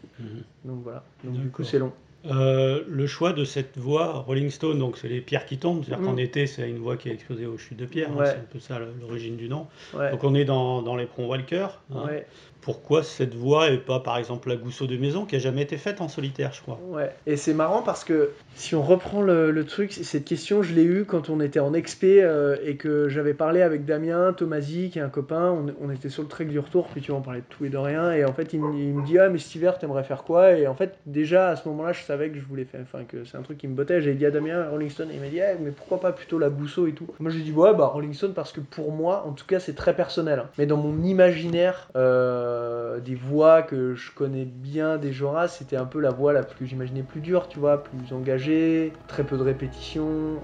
Donc 0.63 0.81
voilà, 0.83 1.03
donc 1.23 1.33
du 1.33 1.49
coup 1.49 1.63
c'est 1.63 1.79
long. 1.79 1.91
Euh, 2.31 2.83
le 2.87 3.05
choix 3.07 3.33
de 3.33 3.43
cette 3.45 3.77
voie 3.77 4.13
Rolling 4.25 4.49
Stone, 4.49 4.79
donc 4.79 4.97
c'est 4.97 5.07
les 5.07 5.21
pierres 5.21 5.45
qui 5.45 5.57
tombent, 5.57 5.83
c'est-à-dire 5.85 6.03
Mm. 6.03 6.07
qu'en 6.11 6.17
été 6.17 6.47
c'est 6.47 6.67
une 6.69 6.79
voie 6.79 6.97
qui 6.97 7.09
est 7.09 7.13
exposée 7.13 7.45
aux 7.45 7.57
chutes 7.57 7.77
de 7.77 7.85
pierres, 7.85 8.09
hein, 8.11 8.23
c'est 8.25 8.31
un 8.37 8.47
peu 8.51 8.59
ça 8.59 8.79
l'origine 9.01 9.35
du 9.37 9.47
nom. 9.47 9.67
Ouais. 9.93 10.09
Donc 10.11 10.23
on 10.23 10.33
est 10.33 10.45
dans, 10.45 10.81
dans 10.81 10.95
les 10.95 11.05
ponts 11.05 11.27
Walker. 11.27 11.67
hein. 11.93 12.03
Ouais, 12.05 12.25
Pourquoi 12.65 13.03
cette 13.03 13.35
voie 13.35 13.69
et 13.69 13.77
pas 13.77 13.99
par 13.99 14.17
exemple 14.17 14.49
la 14.49 14.55
Gousseau 14.55 14.87
de 14.87 14.97
Maison 14.97 15.25
qui 15.25 15.35
a 15.35 15.39
jamais 15.39 15.61
été 15.61 15.77
faite 15.77 16.01
en 16.01 16.07
solitaire, 16.07 16.51
je 16.51 16.61
crois. 16.61 16.79
ouais. 16.87 17.11
Et 17.27 17.37
c'est 17.37 17.53
marrant 17.53 17.83
parce 17.83 18.03
que 18.03 18.31
si 18.55 18.73
on 18.73 18.81
reprend 18.81 19.21
le, 19.21 19.65
truc, 19.65 19.93
cette 19.93 20.25
question, 20.25 20.63
je 20.63 20.73
l'ai 20.73 20.83
eue 20.83 21.05
quand 21.05 21.29
on 21.29 21.41
était 21.41 21.59
en 21.59 21.75
expé 21.75 22.23
euh, 22.23 22.57
et 22.63 22.75
que 22.75 23.07
j'avais 23.07 23.35
parlé 23.35 23.61
avec 23.61 23.85
Damien, 23.85 24.33
Tomasi, 24.33 24.89
qui 24.89 24.97
est 24.97 25.03
un 25.03 25.09
copain. 25.09 25.55
On, 25.79 25.91
était 25.91 26.09
sur 26.09 26.23
le 26.23 26.27
trek 26.27 26.45
du 26.45 26.57
retour, 26.57 26.87
puis 26.87 27.01
tu 27.01 27.11
vois, 27.11 27.19
on 27.19 27.23
parlait 27.23 27.41
de 27.41 27.45
tout 27.49 27.65
et 27.65 27.69
de 27.69 27.77
rien. 27.77 28.11
Et 28.13 28.25
en 28.25 28.33
fait, 28.33 28.53
il 28.53 28.61
me 28.61 29.05
dit 29.05 29.19
Ah, 29.19 29.29
mais 29.29 29.37
cet 29.37 29.53
hiver, 29.53 29.77
t'aimerais 29.77 30.03
faire 30.03 30.23
quoi? 30.23 30.53
Et 30.53 30.65
en 30.65 30.73
fait, 30.73 30.97
déjà 31.05 31.49
à 31.49 31.55
ce 31.55 31.67
moment-là, 31.69 31.93
je 31.93 32.01
savais 32.03 32.29
que 32.29 32.39
je 32.39 32.45
voulais 32.45 32.65
faire, 32.65 32.81
enfin, 32.81 33.03
que 33.03 33.25
c'est 33.25 33.37
un 33.37 33.43
truc 33.43 33.59
qui 33.59 33.67
me 33.67 33.75
bottait. 33.75 34.01
J'ai 34.01 34.15
dit 34.15 34.25
à 34.25 34.31
Damien, 34.31 34.69
Rolling 34.69 34.89
Stone, 34.89 35.11
et 35.11 35.15
il 35.15 35.21
m'a 35.21 35.27
dit 35.27 35.39
Eh, 35.39 35.61
mais 35.61 35.71
pourquoi 35.71 35.99
pas 35.99 36.11
plutôt 36.11 36.39
la 36.39 36.49
Gousseau 36.49 36.87
et 36.87 36.93
tout? 36.93 37.07
Moi, 37.19 37.29
j'ai 37.29 37.41
dit 37.41 37.51
Ouais, 37.51 37.73
bah 37.73 37.87
Rolling 37.87 38.13
Stone, 38.13 38.33
parce 38.33 38.51
que 38.51 38.61
pour 38.61 38.91
moi, 38.91 39.25
en 39.27 39.33
tout 39.33 39.45
cas, 39.45 39.59
c'est 39.59 39.75
très 39.75 39.95
personnel. 39.95 40.39
hein. 40.39 40.49
Mais 40.57 40.65
dans 40.65 40.77
mon 40.77 41.03
imaginaire, 41.03 41.89
euh, 41.95 42.54
des 43.03 43.15
voix 43.15 43.61
que 43.61 43.95
je 43.95 44.11
connais 44.11 44.45
bien 44.45 44.97
des 44.97 45.11
Joras, 45.11 45.47
c'était 45.47 45.77
un 45.77 45.85
peu 45.85 45.99
la 45.99 46.11
voie 46.11 46.33
la 46.33 46.43
plus 46.43 46.67
j'imaginais 46.67 47.03
plus 47.03 47.21
dure, 47.21 47.47
tu 47.47 47.59
vois, 47.59 47.83
plus 47.83 48.13
engagée, 48.13 48.93
très 49.07 49.23
peu 49.23 49.37
de 49.37 49.43
répétitions. 49.43 50.41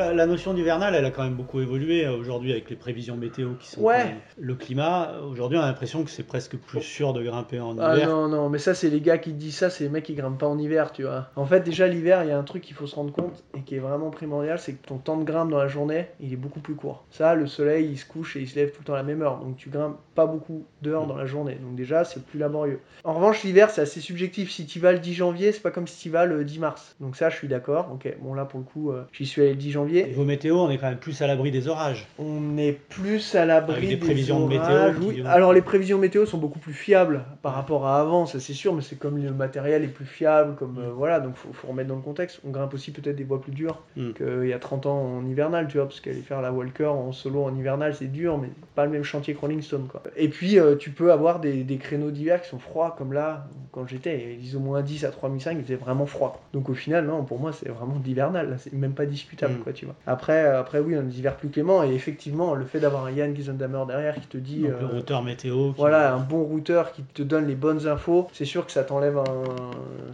La, 0.00 0.14
la 0.14 0.26
notion 0.26 0.54
d'hivernal, 0.54 0.94
elle 0.94 1.04
a 1.04 1.10
quand 1.10 1.22
même 1.22 1.34
beaucoup 1.34 1.60
évolué 1.60 2.06
euh, 2.06 2.16
aujourd'hui 2.16 2.52
avec 2.52 2.70
les 2.70 2.76
prévisions 2.76 3.16
météo 3.16 3.50
qui 3.60 3.68
sont. 3.68 3.82
Ouais. 3.82 4.16
Le 4.38 4.54
climat, 4.54 5.12
aujourd'hui, 5.30 5.58
on 5.58 5.60
a 5.60 5.66
l'impression 5.66 6.04
que 6.04 6.10
c'est 6.10 6.22
presque 6.26 6.56
plus 6.56 6.80
sûr 6.80 7.12
de 7.12 7.22
grimper 7.22 7.60
en 7.60 7.78
Ah 7.78 7.94
hiver. 7.96 8.08
non, 8.08 8.28
non, 8.28 8.48
mais 8.48 8.58
ça, 8.58 8.72
c'est 8.74 8.88
les 8.88 9.00
gars 9.02 9.18
qui 9.18 9.32
disent 9.34 9.56
ça, 9.56 9.68
c'est 9.68 9.84
les 9.84 9.90
mecs 9.90 10.04
qui 10.04 10.14
grimpent 10.14 10.38
pas 10.38 10.46
en 10.46 10.58
hiver, 10.58 10.92
tu 10.92 11.02
vois. 11.02 11.28
En 11.36 11.44
fait, 11.44 11.60
déjà, 11.60 11.86
l'hiver, 11.86 12.24
il 12.24 12.30
y 12.30 12.32
a 12.32 12.38
un 12.38 12.42
truc 12.44 12.62
qu'il 12.62 12.74
faut 12.74 12.86
se 12.86 12.94
rendre 12.94 13.12
compte 13.12 13.44
et 13.54 13.60
qui 13.62 13.74
est 13.76 13.80
vraiment 13.80 14.10
primordial, 14.10 14.58
c'est 14.58 14.72
que 14.72 14.86
ton 14.86 14.96
temps 14.96 15.18
de 15.18 15.24
grimpe 15.24 15.50
dans 15.50 15.58
la 15.58 15.68
journée, 15.68 16.06
il 16.20 16.32
est 16.32 16.36
beaucoup 16.36 16.60
plus 16.60 16.74
court. 16.74 17.04
Ça, 17.10 17.34
le 17.34 17.46
soleil, 17.46 17.88
il 17.90 17.98
se 17.98 18.06
couche 18.06 18.36
et 18.36 18.40
il 18.40 18.48
se 18.48 18.56
lève 18.56 18.70
tout 18.70 18.80
le 18.80 18.84
temps 18.86 18.94
à 18.94 18.98
la 18.98 19.02
même 19.02 19.20
heure, 19.20 19.38
donc 19.38 19.56
tu 19.56 19.68
grimpes 19.68 19.98
pas 20.14 20.24
beaucoup 20.26 20.64
d'heures 20.80 21.06
dans 21.06 21.16
la 21.16 21.26
journée. 21.26 21.56
Donc 21.62 21.74
déjà, 21.76 22.04
c'est 22.04 22.24
plus 22.24 22.38
laborieux. 22.38 22.80
En 23.04 23.12
revanche, 23.14 23.42
l'hiver, 23.42 23.68
c'est 23.70 23.82
assez 23.82 24.00
subjectif. 24.00 24.50
Si 24.50 24.64
tu 24.66 24.80
vas 24.80 24.92
le 24.92 24.98
10 24.98 25.12
janvier, 25.14 25.52
c'est 25.52 25.60
pas 25.62 25.70
comme 25.70 25.86
si 25.86 26.00
tu 26.00 26.08
vas 26.10 26.24
le 26.24 26.44
10 26.44 26.58
mars. 26.58 26.96
Donc 27.00 27.16
ça, 27.16 27.28
je 27.28 27.36
suis 27.36 27.48
d'accord. 27.48 27.90
Ok, 27.92 28.10
bon 28.22 28.32
là, 28.32 28.46
pour 28.46 28.60
le 28.60 28.64
coup, 28.64 28.90
euh, 28.92 29.02
j'y 29.12 29.26
suis 29.26 29.42
allé 29.42 29.50
le 29.50 29.56
10 29.56 29.70
janvier. 29.72 29.89
Niveau 29.90 30.24
météo, 30.24 30.56
on 30.56 30.70
est 30.70 30.78
quand 30.78 30.88
même 30.88 30.98
plus 30.98 31.20
à 31.22 31.26
l'abri 31.26 31.50
des 31.50 31.68
orages. 31.68 32.06
On 32.18 32.56
est 32.58 32.72
plus 32.72 33.34
à 33.34 33.44
l'abri 33.44 33.80
des 33.82 33.86
des 33.88 33.96
prévisions 33.96 34.40
de 34.44 34.48
météo 34.48 34.62
orages, 34.64 34.96
oui. 35.02 35.20
vont- 35.20 35.28
Alors 35.28 35.52
les 35.52 35.62
prévisions 35.62 35.98
météo 35.98 36.26
sont 36.26 36.38
beaucoup 36.38 36.58
plus 36.58 36.72
fiables 36.72 37.22
par 37.42 37.54
rapport 37.54 37.86
à 37.86 38.00
avant, 38.00 38.26
ça 38.26 38.40
c'est 38.40 38.52
sûr, 38.52 38.74
mais 38.74 38.82
c'est 38.82 38.96
comme 38.98 39.22
le 39.22 39.32
matériel 39.32 39.82
est 39.84 39.88
plus 39.88 40.04
fiable, 40.06 40.54
comme 40.56 40.78
euh, 40.78 40.90
voilà, 40.94 41.20
donc 41.20 41.36
faut, 41.36 41.52
faut 41.52 41.68
remettre 41.68 41.88
dans 41.88 41.96
le 41.96 42.02
contexte. 42.02 42.40
On 42.46 42.50
grimpe 42.50 42.74
aussi 42.74 42.90
peut-être 42.92 43.16
des 43.16 43.24
voies 43.24 43.40
plus 43.40 43.52
dures 43.52 43.80
Mm. 43.96 44.12
qu'il 44.12 44.48
y 44.48 44.52
a 44.52 44.58
30 44.58 44.86
ans 44.86 45.16
en 45.18 45.26
hivernal, 45.26 45.66
tu 45.68 45.76
vois, 45.78 45.86
parce 45.86 46.00
qu'aller 46.00 46.20
faire 46.22 46.40
la 46.40 46.52
Walker 46.52 46.86
en 46.86 47.12
solo 47.12 47.42
en 47.44 47.54
hivernal 47.56 47.94
c'est 47.94 48.10
dur, 48.10 48.38
mais 48.38 48.48
pas 48.74 48.84
le 48.84 48.90
même 48.90 49.04
chantier 49.04 49.34
que 49.34 49.40
Rolling 49.40 49.62
Stone 49.62 49.86
quoi. 49.90 50.02
Et 50.16 50.28
puis 50.28 50.58
euh, 50.58 50.76
tu 50.76 50.90
peux 50.90 51.12
avoir 51.12 51.40
des, 51.40 51.64
des 51.64 51.76
créneaux 51.76 52.10
d'hiver 52.10 52.40
qui 52.42 52.48
sont 52.48 52.58
froids, 52.58 52.94
comme 52.96 53.12
là, 53.12 53.46
quand 53.72 53.86
j'étais, 53.86 54.36
ils 54.42 54.56
ont 54.56 54.60
moins 54.60 54.82
10 54.82 55.04
à 55.04 55.10
3005, 55.10 55.56
il 55.58 55.64
faisait 55.64 55.74
vraiment 55.76 56.06
froid. 56.06 56.42
Donc 56.52 56.68
au 56.68 56.74
final, 56.74 57.06
non, 57.06 57.24
pour 57.24 57.38
moi 57.40 57.52
c'est 57.52 57.68
vraiment 57.68 57.96
d'hivernal, 57.96 58.56
c'est 58.58 58.72
même 58.72 58.92
pas 58.94 59.06
discutable 59.06 59.54
Mm. 59.54 59.58
quoi, 59.62 59.72
tu 59.72 59.79
vois. 59.86 59.94
Après, 60.06 60.44
euh, 60.44 60.60
après 60.60 60.78
oui, 60.80 60.96
on 60.98 61.02
des 61.02 61.18
hivers 61.18 61.36
plus 61.36 61.48
cléments, 61.48 61.82
et 61.84 61.92
effectivement, 61.94 62.54
le 62.54 62.64
fait 62.64 62.80
d'avoir 62.80 63.06
un 63.06 63.10
Yann 63.10 63.34
Giesendamer 63.34 63.84
derrière 63.86 64.14
qui 64.14 64.26
te 64.26 64.38
dit. 64.38 64.60
Donc, 64.62 64.70
euh, 64.72 64.80
le 64.80 64.86
routeur 64.86 65.22
météo. 65.22 65.70
qui- 65.72 65.78
voilà, 65.78 66.14
un 66.14 66.18
bon 66.18 66.42
routeur 66.44 66.92
qui 66.92 67.02
te 67.02 67.22
donne 67.22 67.46
les 67.46 67.54
bonnes 67.54 67.86
infos, 67.86 68.28
c'est 68.32 68.44
sûr 68.44 68.66
que 68.66 68.72
ça 68.72 68.84
t'enlève 68.84 69.18
un, 69.18 69.24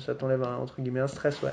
ça 0.00 0.14
t'enlève 0.14 0.42
un, 0.42 0.56
entre 0.56 0.80
guillemets 0.80 1.00
un 1.00 1.08
stress, 1.08 1.40
ouais. 1.42 1.52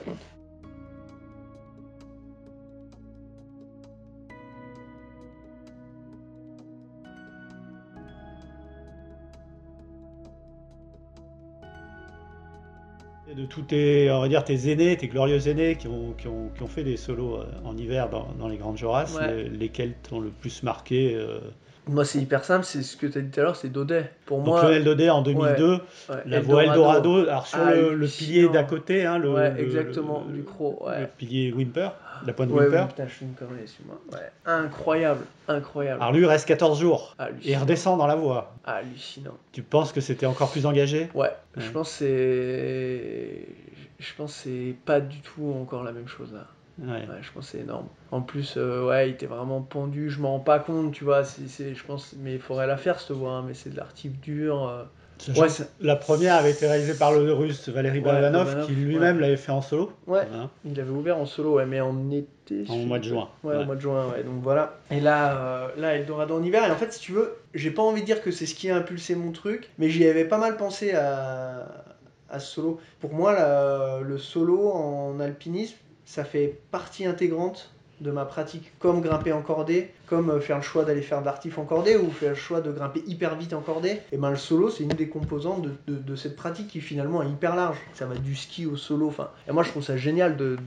De 13.43 13.47
tous 13.47 13.61
tes, 13.63 14.09
on 14.09 14.21
va 14.21 14.29
dire, 14.29 14.43
tes 14.45 14.71
aînés, 14.71 14.95
tes 14.95 15.07
glorieux 15.07 15.47
aînés 15.49 15.75
qui 15.75 15.87
ont, 15.87 16.13
qui 16.17 16.27
ont, 16.27 16.49
qui 16.55 16.63
ont 16.63 16.67
fait 16.67 16.83
des 16.83 16.95
solos 16.95 17.39
euh, 17.39 17.43
en 17.65 17.75
hiver 17.77 18.07
dans, 18.09 18.27
dans 18.39 18.47
les 18.47 18.55
grandes 18.57 18.77
Jorasses, 18.77 19.15
Ouais. 19.19 19.43
lesquels 19.49 19.93
t'ont 20.07 20.21
le 20.21 20.29
plus 20.29 20.63
marqué 20.63 21.13
euh, 21.15 21.39
Moi, 21.87 22.05
c'est 22.05 22.19
hyper 22.19 22.45
simple, 22.45 22.63
c'est 22.63 22.81
ce 22.83 22.95
que 22.95 23.05
tu 23.05 23.17
as 23.17 23.21
dit 23.21 23.29
tout 23.31 23.41
à 23.41 23.43
l'heure, 23.43 23.55
c'est 23.57 23.67
Daudet. 23.69 24.09
Pour 24.25 24.37
Donc 24.37 24.47
moi, 24.47 24.63
Lionel 24.63 24.83
Daudet 24.85 25.09
en 25.09 25.21
2002, 25.23 25.73
ouais, 25.73 25.79
la 26.25 26.39
voie 26.39 26.63
Eldorado, 26.63 27.17
alors 27.27 27.45
sur 27.45 27.59
Ah, 27.59 27.73
le, 27.75 27.93
le 27.95 28.07
pilier 28.07 28.47
d'à 28.47 28.63
côté, 28.63 29.05
hein, 29.05 29.17
le, 29.17 29.33
ouais, 29.33 29.51
le- 29.51 29.59
exactement, 29.65 30.23
le- 30.29 30.35
du 30.37 30.43
croc, 30.43 30.79
ouais. 30.87 31.01
le 31.01 31.07
pilier 31.07 31.51
Wimper, 31.51 31.89
la 32.27 32.33
pointe 32.33 32.49
Ouais, 32.51 32.67
putain, 32.87 33.07
je 33.07 33.13
suis 33.13 33.25
une 33.25 33.33
connerie, 33.33 33.61
excuse-moi. 33.61 33.99
Ouais. 34.11 34.31
Incroyable, 34.45 35.25
incroyable. 35.47 36.01
Alors 36.01 36.13
lui, 36.13 36.25
reste 36.25 36.47
14 36.47 36.79
jours 36.79 37.15
et 37.43 37.57
redescend 37.57 37.97
dans 37.97 38.07
la 38.07 38.15
voie. 38.15 38.53
Hallucinant. 38.65 39.37
Tu 39.51 39.63
penses 39.63 39.91
que 39.91 40.01
c'était 40.01 40.25
encore 40.25 40.51
plus 40.51 40.65
engagé? 40.65 41.09
Ouais, 41.13 41.31
je 41.57 41.69
pense 41.69 41.89
que 41.89 41.95
c'est. 41.95 43.47
Je 43.99 44.13
pense 44.15 44.33
c'est 44.33 44.75
pas 44.85 44.99
du 44.99 45.19
tout 45.21 45.53
encore 45.61 45.83
la 45.83 45.91
même 45.91 46.07
chose 46.07 46.33
là. 46.33 46.47
Ouais. 46.79 47.07
Ouais, 47.07 47.19
je 47.21 47.31
pense 47.31 47.45
que 47.45 47.51
c'est 47.51 47.63
énorme. 47.63 47.87
En 48.11 48.21
plus, 48.21 48.55
euh, 48.57 48.87
ouais, 48.87 49.09
il 49.09 49.11
était 49.13 49.27
vraiment 49.27 49.61
pendu, 49.61 50.09
je 50.09 50.19
m'en 50.19 50.31
rends 50.31 50.39
pas 50.39 50.57
compte, 50.57 50.91
tu 50.91 51.03
vois, 51.03 51.23
c'est, 51.23 51.75
je 51.75 51.83
pense, 51.85 52.15
mais 52.19 52.33
il 52.33 52.39
faudrait 52.39 52.65
la 52.65 52.77
faire 52.77 52.99
cette 52.99 53.15
voix, 53.15 53.33
hein, 53.33 53.43
mais 53.47 53.53
c'est 53.53 53.69
de 53.69 53.77
l'artif 53.77 54.19
dur. 54.19 54.67
euh. 54.67 54.83
Ouais, 55.37 55.47
la 55.79 55.95
première 55.95 56.35
avait 56.35 56.51
été 56.51 56.67
réalisée 56.67 56.95
par 56.95 57.13
le 57.13 57.31
russe 57.33 57.69
Valérie 57.69 57.99
Ouais, 57.99 58.65
qui 58.65 58.73
lui-même 58.73 59.15
ouais. 59.17 59.21
l'avait 59.21 59.37
fait 59.37 59.51
en 59.51 59.61
solo. 59.61 59.91
Ouais, 60.07 60.27
il 60.65 60.79
avait 60.79 60.89
ouvert 60.89 61.17
en 61.17 61.25
solo, 61.25 61.55
ouais, 61.55 61.65
mais 61.65 61.79
en 61.81 62.09
été. 62.11 62.65
En 62.69 62.77
mois 62.79 62.99
de 62.99 63.05
juin, 63.05 63.29
Ouais, 63.43 63.55
ouais. 63.55 63.61
au 63.61 63.65
mois 63.65 63.75
de 63.75 63.79
juin, 63.81 64.07
ouais, 64.09 64.23
donc 64.23 64.41
voilà. 64.41 64.77
Et 64.91 64.99
là, 64.99 65.37
euh, 65.37 65.67
là, 65.77 65.95
Eldorado 65.95 66.35
en 66.37 66.43
hiver, 66.43 66.65
et 66.67 66.71
en 66.71 66.75
fait, 66.75 66.91
si 66.91 66.99
tu 66.99 67.11
veux, 67.13 67.35
j'ai 67.53 67.71
pas 67.71 67.81
envie 67.81 68.01
de 68.01 68.05
dire 68.05 68.21
que 68.21 68.31
c'est 68.31 68.45
ce 68.45 68.55
qui 68.55 68.69
a 68.69 68.75
impulsé 68.75 69.15
mon 69.15 69.31
truc, 69.31 69.69
mais 69.77 69.89
j'y 69.89 70.05
avais 70.07 70.25
pas 70.25 70.37
mal 70.37 70.57
pensé 70.57 70.93
à, 70.93 71.67
à 72.29 72.39
ce 72.39 72.55
solo. 72.55 72.79
Pour 72.99 73.13
moi, 73.13 73.31
la- 73.33 73.99
le 74.03 74.17
solo 74.17 74.71
en 74.71 75.19
alpinisme, 75.21 75.77
ça 76.05 76.25
fait 76.25 76.59
partie 76.71 77.05
intégrante 77.05 77.71
de 78.03 78.11
ma 78.11 78.25
pratique, 78.25 78.71
comme 78.79 79.01
grimper 79.01 79.31
en 79.33 79.41
cordée, 79.41 79.89
comme 80.07 80.29
euh, 80.29 80.39
faire 80.39 80.57
le 80.57 80.63
choix 80.63 80.83
d'aller 80.83 81.01
faire 81.01 81.21
de 81.21 81.25
l'artif 81.25 81.57
en 81.57 81.63
cordée 81.65 81.95
ou 81.95 82.11
faire 82.11 82.31
le 82.31 82.35
choix 82.35 82.61
de 82.61 82.71
grimper 82.71 83.01
hyper 83.07 83.35
vite 83.35 83.53
en 83.53 83.61
cordée. 83.61 83.99
Et 84.11 84.17
ben 84.17 84.29
le 84.29 84.35
solo, 84.35 84.69
c'est 84.69 84.83
une 84.83 84.89
des 84.89 85.07
composantes 85.07 85.63
de, 85.63 85.95
de- 85.95 86.15
cette 86.15 86.35
pratique 86.35 86.67
qui 86.67 86.81
finalement 86.81 87.23
est 87.23 87.29
hyper 87.29 87.55
large. 87.55 87.77
Ça 87.93 88.05
va 88.05 88.15
du 88.15 88.35
ski 88.35 88.65
au 88.67 88.75
solo. 88.75 89.07
Enfin, 89.07 89.29
et 89.47 89.51
moi 89.51 89.63
je 89.63 89.69
trouve 89.69 89.83
ça 89.83 89.97
génial 89.97 90.37
de, 90.37 90.57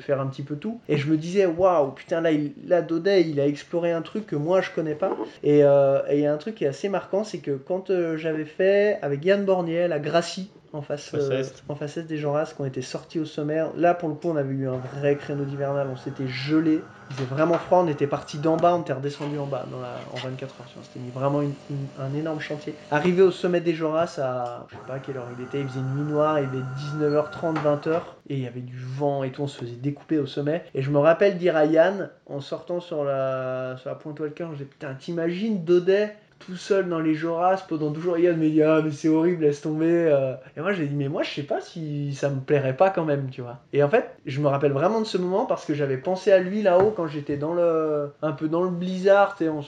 faire 0.00 0.20
un 0.20 0.26
petit 0.26 0.42
peu 0.42 0.56
tout. 0.56 0.80
Et 0.88 0.96
je 0.96 1.08
me 1.10 1.16
disais 1.16 1.46
waouh, 1.46 1.90
putain 1.92 2.20
là, 2.20 2.30
il, 2.32 2.52
là 2.66 2.84
il 3.18 3.40
a 3.40 3.46
exploré 3.46 3.92
un 3.92 4.02
truc 4.02 4.26
que 4.26 4.36
moi 4.36 4.60
je 4.60 4.70
connais 4.70 4.94
pas. 4.94 5.16
Et 5.42 5.64
euh, 5.64 6.00
et 6.08 6.16
il 6.18 6.20
y 6.22 6.26
a 6.26 6.32
un 6.32 6.36
truc 6.38 6.54
qui 6.54 6.64
est 6.64 6.68
assez 6.68 6.88
marquant, 6.88 7.24
c'est 7.24 7.38
que 7.38 7.52
quand 7.52 7.90
euh, 7.90 8.16
j'avais 8.16 8.44
fait 8.44 8.98
avec 9.02 9.24
Yann 9.24 9.44
Borniel 9.44 9.92
à 9.92 9.98
Gracie 9.98 10.50
en 10.74 10.82
face, 10.82 11.08
Face 11.08 11.22
euh, 11.30 11.40
est. 11.40 11.64
en 11.68 11.74
face 11.74 11.96
est 11.96 12.02
des 12.02 12.18
gens 12.18 12.34
qui 12.44 12.60
ont 12.60 12.64
été 12.64 12.82
sortis 12.82 13.20
au 13.20 13.24
sommaire. 13.24 13.70
Là, 13.76 13.94
pour 13.94 14.08
le 14.08 14.14
coup, 14.16 14.28
on 14.28 14.36
avait 14.36 14.52
eu 14.54 14.68
un 14.68 14.76
vrai 14.78 15.16
créneau 15.16 15.44
d'hivernal. 15.44 15.88
On 15.90 15.96
s'était 15.96 16.26
gelé. 16.26 16.84
Il 17.10 17.16
faisait 17.16 17.26
vraiment 17.28 17.58
froid. 17.58 17.82
On 17.84 17.86
était 17.86 18.06
parti 18.06 18.38
d'en 18.38 18.56
bas. 18.56 18.74
On 18.74 18.80
était 18.82 18.92
redescendu 18.94 19.38
en 19.38 19.46
bas 19.46 19.66
dans 19.70 19.78
la- 19.78 20.00
en 20.12 20.16
24 20.16 20.60
heures. 20.60 20.66
C'était 20.82 21.10
vraiment 21.10 21.42
une- 21.42 21.54
une- 21.68 21.88
un 21.98 22.12
énorme 22.14 22.40
chantier. 22.40 22.76
Arrivé 22.90 23.22
au 23.22 23.30
sommet 23.30 23.60
des 23.60 23.74
Joras 23.74 24.18
à 24.18 24.66
je 24.70 24.74
sais 24.74 24.80
pas 24.86 24.94
à 24.94 24.98
quelle 25.00 25.16
heure 25.18 25.28
il 25.30 25.40
était. 25.42 25.60
Il 25.60 25.68
faisait 25.68 25.80
nuit 25.82 26.02
noire. 26.02 26.40
Il 26.40 26.46
avait 26.46 26.62
19h30, 26.62 27.58
20h. 27.60 28.16
Et 28.28 28.34
il 28.36 28.40
y 28.40 28.46
avait 28.46 28.60
du 28.62 28.76
vent 28.78 29.22
et 29.22 29.30
tout. 29.32 29.42
On 29.42 29.46
se 29.46 29.58
faisait 29.60 29.76
découper 29.76 30.18
au 30.18 30.26
sommet. 30.26 30.64
Et 30.74 30.82
je 30.82 30.90
me 30.90 30.98
rappelle 30.98 31.38
dire 31.38 31.56
à 31.56 31.66
Yann, 31.66 32.10
en 32.26 32.40
sortant 32.40 32.80
sur 32.80 33.04
la, 33.04 33.76
sur 33.78 33.90
la 33.90 33.96
pointe 33.96 34.18
Walker, 34.18 34.46
je 34.50 34.52
disais 34.54 34.64
Putain, 34.64 34.94
t'imagines 34.94 35.62
Daudet 35.64 36.16
tout 36.38 36.56
seul 36.56 36.88
dans 36.88 37.00
les 37.00 37.14
Joras 37.14 37.64
pendant 37.68 37.90
12 37.90 38.02
jours. 38.02 38.18
Yann 38.18 38.38
dit 38.38 38.62
Ah, 38.62 38.80
mais 38.84 38.90
c'est 38.90 39.08
horrible, 39.08 39.44
laisse 39.44 39.60
tomber. 39.62 39.86
euh. 39.86 40.34
Et 40.56 40.60
moi, 40.60 40.72
j'ai 40.72 40.86
dit 40.86 40.94
Mais 40.94 41.08
moi, 41.08 41.22
je 41.22 41.30
sais 41.30 41.42
pas 41.42 41.60
si 41.60 42.14
ça 42.14 42.28
me 42.30 42.40
plairait 42.40 42.76
pas 42.76 42.90
quand 42.90 43.04
même, 43.04 43.30
tu 43.30 43.40
vois. 43.40 43.60
Et 43.72 43.82
en 43.82 43.88
fait, 43.88 44.10
je 44.26 44.40
me 44.40 44.48
rappelle 44.48 44.72
vraiment 44.72 45.00
de 45.00 45.06
ce 45.06 45.16
moment 45.18 45.46
parce 45.46 45.64
que 45.64 45.74
j'avais 45.74 45.96
pensé 45.96 46.32
à 46.32 46.38
lui 46.38 46.62
là-haut 46.62 46.92
quand 46.94 47.06
j'étais 47.06 47.36
dans 47.36 47.54
le. 47.54 48.10
un 48.22 48.32
peu 48.32 48.48
dans 48.48 48.62
le 48.62 48.70
blizzard, 48.70 49.36
et 49.40 49.48
on, 49.48 49.62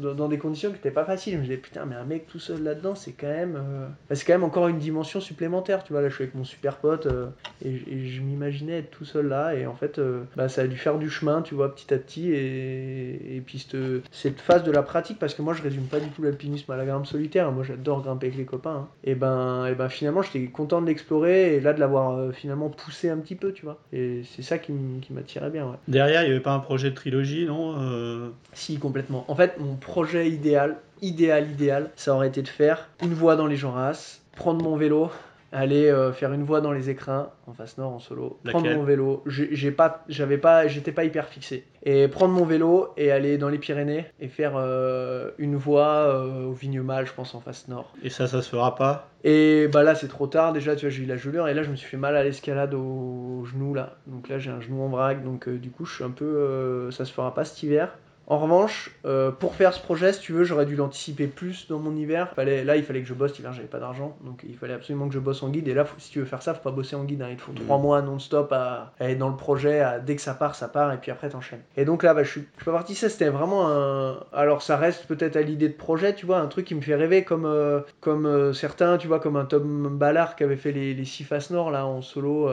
dans- 0.00 0.28
des 0.28 0.38
conditions 0.38 0.70
qui 0.70 0.76
étaient 0.76 0.90
pas 0.90 1.04
faciles. 1.04 1.34
Je 1.34 1.38
me 1.38 1.42
disais 1.42 1.56
Putain, 1.56 1.84
mais 1.86 1.94
un 1.96 2.04
mec 2.04 2.26
tout 2.26 2.38
seul 2.38 2.62
là-dedans, 2.62 2.94
c'est 2.94 3.12
quand 3.12 3.26
même. 3.26 3.56
euh, 3.56 3.86
c'est 4.14 4.24
quand 4.26 4.34
même 4.34 4.44
encore 4.44 4.68
une 4.68 4.78
dimension 4.78 5.20
supplémentaire, 5.20 5.82
tu 5.84 5.92
vois. 5.92 6.02
Là, 6.02 6.08
je 6.08 6.14
suis 6.14 6.24
avec 6.24 6.34
mon 6.34 6.44
super 6.44 6.76
pote 6.76 7.06
euh, 7.06 7.26
et, 7.64 7.76
je 8.06 8.20
m'imaginais 8.20 8.78
être 8.78 8.90
tout 8.90 9.04
seul 9.04 9.28
là. 9.28 9.54
Et 9.54 9.66
en 9.66 9.74
fait, 9.74 10.00
bah, 10.36 10.48
ça 10.48 10.62
a 10.62 10.66
dû 10.66 10.76
faire 10.76 10.98
du 10.98 11.10
chemin, 11.10 11.42
tu 11.42 11.54
vois, 11.54 11.74
petit 11.74 11.92
à 11.92 11.98
petit. 11.98 12.32
Et, 12.32 13.42
puis, 13.44 13.66
cette 14.12 14.40
phase 14.40 14.62
de 14.64 14.70
la 14.70 14.82
pratique, 14.82 15.18
parce 15.18 15.34
que 15.34 15.42
moi, 15.42 15.54
je 15.54 15.62
résume 15.62 15.85
pas 15.86 16.00
du 16.00 16.08
tout 16.10 16.22
l'alpinisme 16.22 16.70
à 16.72 16.76
la 16.76 16.84
grimpe 16.84 17.06
solitaire. 17.06 17.50
Moi, 17.52 17.64
j'adore 17.64 18.02
grimper 18.02 18.26
avec 18.26 18.38
les 18.38 18.44
copains. 18.44 18.70
hein. 18.84 18.88
Et 19.04 19.14
ben, 19.14 19.66
et 19.66 19.74
ben, 19.74 19.88
finalement, 19.88 20.22
j'étais 20.22 20.44
content 20.46 20.80
de 20.82 20.86
l'explorer 20.86 21.56
et 21.56 21.60
là, 21.60 21.72
de 21.72 21.80
l'avoir 21.80 22.12
euh, 22.12 22.32
finalement 22.32 22.68
poussé 22.68 23.08
un 23.10 23.18
petit 23.18 23.34
peu, 23.34 23.52
tu 23.52 23.64
vois. 23.64 23.78
Et 23.92 24.22
c'est 24.34 24.42
ça 24.42 24.58
qui, 24.58 24.72
m'attirait 25.10 25.50
bien, 25.50 25.66
ouais. 25.66 25.76
Derrière, 25.88 26.22
il 26.22 26.26
n'y 26.26 26.32
avait 26.32 26.42
pas 26.42 26.52
un 26.52 26.58
projet 26.60 26.90
de 26.90 26.94
trilogie, 26.94 27.46
non 27.46 27.74
Euh, 27.78 28.28
Si, 28.52 28.78
complètement. 28.78 29.24
En 29.28 29.34
fait, 29.34 29.58
mon 29.58 29.76
projet 29.76 30.28
idéal, 30.28 30.76
idéal, 31.02 31.50
idéal, 31.50 31.90
ça 31.96 32.14
aurait 32.14 32.28
été 32.28 32.42
de 32.42 32.48
faire 32.48 32.88
une 33.02 33.14
voie 33.14 33.36
dans 33.36 33.46
les 33.46 33.56
Joras, 33.56 34.20
prendre 34.34 34.62
mon 34.64 34.76
vélo, 34.76 35.10
aller 35.56 35.90
euh, 35.90 36.12
faire 36.12 36.32
une 36.32 36.44
voie 36.44 36.60
dans 36.60 36.72
les 36.72 36.90
écrins, 36.90 37.30
en 37.46 37.52
face 37.52 37.78
nord, 37.78 37.92
en 37.92 37.98
solo, 37.98 38.38
prendre 38.44 38.70
mon 38.74 38.82
vélo, 38.82 39.24
j'ai 39.26 39.70
pas, 39.70 40.04
j'avais 40.08 40.38
pas, 40.38 40.66
j'étais 40.66 40.92
pas 40.92 41.04
hyper 41.04 41.28
fixé, 41.28 41.64
et 41.82 42.08
prendre 42.08 42.34
mon 42.34 42.44
vélo 42.44 42.92
et 42.96 43.10
aller 43.10 43.38
dans 43.38 43.48
les 43.48 43.58
Pyrénées 43.58 44.06
et 44.20 44.28
faire 44.28 44.52
euh, 44.56 45.30
une 45.38 45.56
voie 45.56 45.86
euh, 45.86 46.44
au 46.44 46.52
Vignemal, 46.52 47.06
je 47.06 47.12
pense, 47.12 47.34
en 47.34 47.40
face 47.40 47.68
nord. 47.68 47.92
Et 48.02 48.10
ça, 48.10 48.26
ça 48.26 48.42
se 48.42 48.50
fera 48.50 48.74
pas? 48.74 49.08
Et 49.24 49.66
bah 49.68 49.82
là 49.82 49.94
c'est 49.94 50.08
trop 50.08 50.26
tard 50.26 50.52
déjà, 50.52 50.76
tu 50.76 50.86
vois, 50.86 50.90
j'ai 50.90 51.02
eu 51.02 51.06
la 51.06 51.16
gelure 51.16 51.48
et 51.48 51.54
là 51.54 51.62
je 51.62 51.70
me 51.70 51.74
suis 51.74 51.88
fait 51.88 51.96
mal 51.96 52.16
à 52.16 52.22
l'escalade 52.22 52.74
au 52.74 53.44
genou 53.44 53.74
là. 53.74 53.96
Donc 54.06 54.28
là 54.28 54.38
j'ai 54.38 54.50
un 54.50 54.60
genou 54.60 54.82
en 54.82 54.88
vrac, 54.88 55.24
donc 55.24 55.48
euh, 55.48 55.58
du 55.58 55.70
coup 55.70 55.84
je 55.84 55.94
suis 55.94 56.04
un 56.04 56.10
peu, 56.10 56.90
ça 56.92 57.04
se 57.04 57.12
fera 57.12 57.34
pas 57.34 57.44
cet 57.44 57.62
hiver. 57.62 57.96
En 58.28 58.38
revanche, 58.38 58.90
euh, 59.04 59.30
pour 59.30 59.54
faire 59.54 59.72
ce 59.72 59.80
projet, 59.80 60.12
si 60.12 60.20
tu 60.20 60.32
veux, 60.32 60.42
j'aurais 60.42 60.66
dû 60.66 60.74
l'anticiper 60.74 61.26
plus 61.28 61.68
dans 61.68 61.78
mon 61.78 61.94
hiver. 61.94 62.32
Fallait, 62.34 62.64
là, 62.64 62.76
il 62.76 62.82
fallait 62.82 63.00
que 63.02 63.06
je 63.08 63.14
bosse. 63.14 63.36
L'hiver, 63.36 63.52
j'avais 63.52 63.68
pas 63.68 63.78
d'argent, 63.78 64.16
donc 64.24 64.44
il 64.48 64.56
fallait 64.56 64.74
absolument 64.74 65.06
que 65.06 65.14
je 65.14 65.20
bosse 65.20 65.42
en 65.44 65.48
guide. 65.48 65.68
Et 65.68 65.74
là, 65.74 65.84
faut- 65.84 65.94
si 65.98 66.10
tu 66.10 66.18
veux 66.18 66.24
faire 66.24 66.42
ça, 66.42 66.52
faut 66.54 66.62
pas 66.62 66.72
bosser 66.72 66.96
en 66.96 67.04
guide. 67.04 67.22
hein. 67.22 67.28
Il 67.30 67.36
te 67.36 67.42
faut 67.42 67.52
trois 67.52 67.78
mois 67.78 68.02
non-stop 68.02 68.52
à, 68.52 68.92
à 68.98 69.10
être 69.10 69.18
dans 69.18 69.28
le 69.28 69.36
projet. 69.36 69.78
à- 69.80 70.00
dès 70.00 70.16
que 70.16 70.22
ça 70.22 70.34
part, 70.34 70.54
ça 70.56 70.66
part, 70.68 70.92
et 70.92 70.96
puis 70.96 71.10
après 71.12 71.28
t'enchaînes. 71.28 71.62
Et 71.76 71.84
donc 71.84 72.02
là, 72.02 72.14
bah, 72.14 72.24
je 72.24 72.30
suis, 72.30 72.40
je 72.40 72.62
suis 72.62 72.64
pas 72.64 72.72
parti. 72.72 72.94
Ça, 72.96 73.08
c'était 73.08 73.28
vraiment 73.28 73.68
un. 73.70 74.18
Alors, 74.32 74.60
ça 74.62 74.76
reste 74.76 75.06
peut-être 75.06 75.36
à 75.36 75.42
l'idée 75.42 75.68
de 75.68 75.74
projet, 75.74 76.12
tu 76.14 76.26
vois, 76.26 76.38
un 76.38 76.46
truc 76.48 76.66
qui 76.66 76.74
me 76.74 76.80
fait 76.80 76.96
rêver, 76.96 77.22
comme 77.22 77.44
euh, 77.46 77.80
comme 78.00 78.26
euh, 78.26 78.52
certains, 78.52 78.98
tu 78.98 79.06
vois, 79.06 79.20
comme 79.20 79.36
un 79.36 79.44
Tom 79.44 79.96
Ballard 79.96 80.34
qui 80.34 80.42
avait 80.42 80.56
fait 80.56 80.72
les, 80.72 80.94
les 80.94 81.04
six 81.04 81.22
faces 81.22 81.50
nord 81.50 81.70
là 81.70 81.86
en 81.86 82.02
solo, 82.02 82.48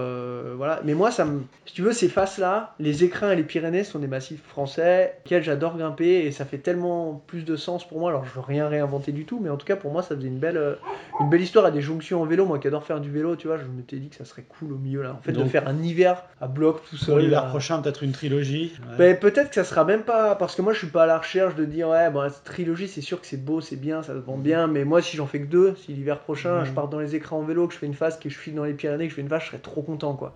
voilà. 0.55 0.81
Mais 0.83 0.93
moi, 0.93 1.09
ça 1.09 1.25
me, 1.25 1.41
si 1.65 1.73
tu 1.73 1.81
veux, 1.81 1.93
ces 1.93 2.09
faces 2.09 2.37
là, 2.37 2.75
les 2.79 3.03
écrins 3.03 3.31
et 3.31 3.35
les 3.35 3.43
Pyrénées 3.43 3.83
sont 3.83 3.99
des 3.99 4.07
massifs 4.07 4.43
français 4.43 5.15
auxquels 5.25 5.43
j'adore 5.43 5.62
grimper 5.71 6.25
et 6.25 6.31
ça 6.31 6.45
fait 6.45 6.57
tellement 6.57 7.23
plus 7.27 7.45
de 7.45 7.55
sens 7.55 7.87
pour 7.87 7.99
moi. 7.99 8.09
Alors, 8.09 8.25
je 8.25 8.31
veux 8.33 8.41
rien 8.41 8.67
réinventer 8.67 9.11
du 9.11 9.25
tout, 9.25 9.39
mais 9.41 9.49
en 9.49 9.57
tout 9.57 9.65
cas, 9.65 9.75
pour 9.75 9.91
moi, 9.91 10.01
ça 10.01 10.15
faisait 10.15 10.27
une 10.27 10.39
belle, 10.39 10.57
euh, 10.57 10.75
une 11.21 11.29
belle 11.29 11.41
histoire 11.41 11.65
à 11.65 11.71
des 11.71 11.81
jonctions 11.81 12.21
en 12.21 12.25
vélo. 12.25 12.45
Moi 12.45 12.59
qui 12.59 12.67
adore 12.67 12.83
faire 12.83 12.99
du 12.99 13.09
vélo, 13.09 13.35
tu 13.35 13.47
vois, 13.47 13.57
je 13.57 13.63
m'étais 13.65 13.97
dit 13.97 14.09
que 14.09 14.15
ça 14.15 14.25
serait 14.25 14.43
cool 14.43 14.73
au 14.73 14.77
milieu 14.77 15.01
là. 15.01 15.13
En 15.17 15.21
fait, 15.21 15.31
de 15.31 15.37
Donc, 15.39 15.47
faire 15.49 15.67
un 15.67 15.77
hiver 15.81 16.23
à 16.41 16.47
bloc 16.47 16.81
tout 16.83 16.97
Pour 16.97 17.05
seul. 17.05 17.19
l'hiver 17.21 17.43
là. 17.43 17.49
prochain, 17.49 17.81
peut-être 17.81 18.03
une 18.03 18.11
trilogie. 18.11 18.73
ouais. 18.91 18.97
Ben, 18.97 19.17
peut-être 19.19 19.49
que 19.49 19.55
ça 19.55 19.63
sera 19.63 19.85
même 19.85 20.03
pas 20.03 20.35
parce 20.35 20.55
que 20.55 20.61
moi 20.61 20.73
je 20.73 20.79
suis 20.79 20.87
pas 20.87 21.03
à 21.03 21.05
la 21.07 21.17
recherche 21.17 21.55
de 21.55 21.63
dire 21.65 21.87
ouais 21.89 22.09
bon 22.09 22.27
cette 22.29 22.43
trilogie 22.43 22.87
c'est 22.87 23.01
sûr 23.01 23.21
que 23.21 23.27
c'est 23.27 23.43
beau 23.43 23.61
c'est 23.61 23.75
bien 23.75 24.01
ça 24.03 24.13
se 24.13 24.19
vend 24.19 24.37
bien 24.37 24.67
mais 24.67 24.83
moi 24.83 25.01
si 25.01 25.15
j'en 25.17 25.25
fais 25.27 25.39
que 25.41 25.45
deux 25.47 25.75
si 25.75 25.93
l'hiver 25.93 26.19
prochain 26.19 26.59
Mhm. 26.59 26.65
je 26.65 26.71
pars 26.71 26.87
dans 26.89 26.99
les 26.99 27.15
écrans 27.15 27.37
en 27.39 27.43
vélo 27.43 27.67
que 27.67 27.73
je 27.73 27.79
fais 27.79 27.85
une 27.85 27.93
phase 27.93 28.19
que 28.19 28.29
je 28.29 28.37
file 28.37 28.55
dans 28.55 28.63
les 28.63 28.73
Pyrénées 28.73 29.05
que 29.05 29.11
je 29.11 29.15
fais 29.15 29.21
une 29.21 29.27
vache 29.27 29.45
je 29.45 29.49
serais 29.51 29.61
trop 29.61 29.81
content 29.83 30.13
quoi 30.15 30.33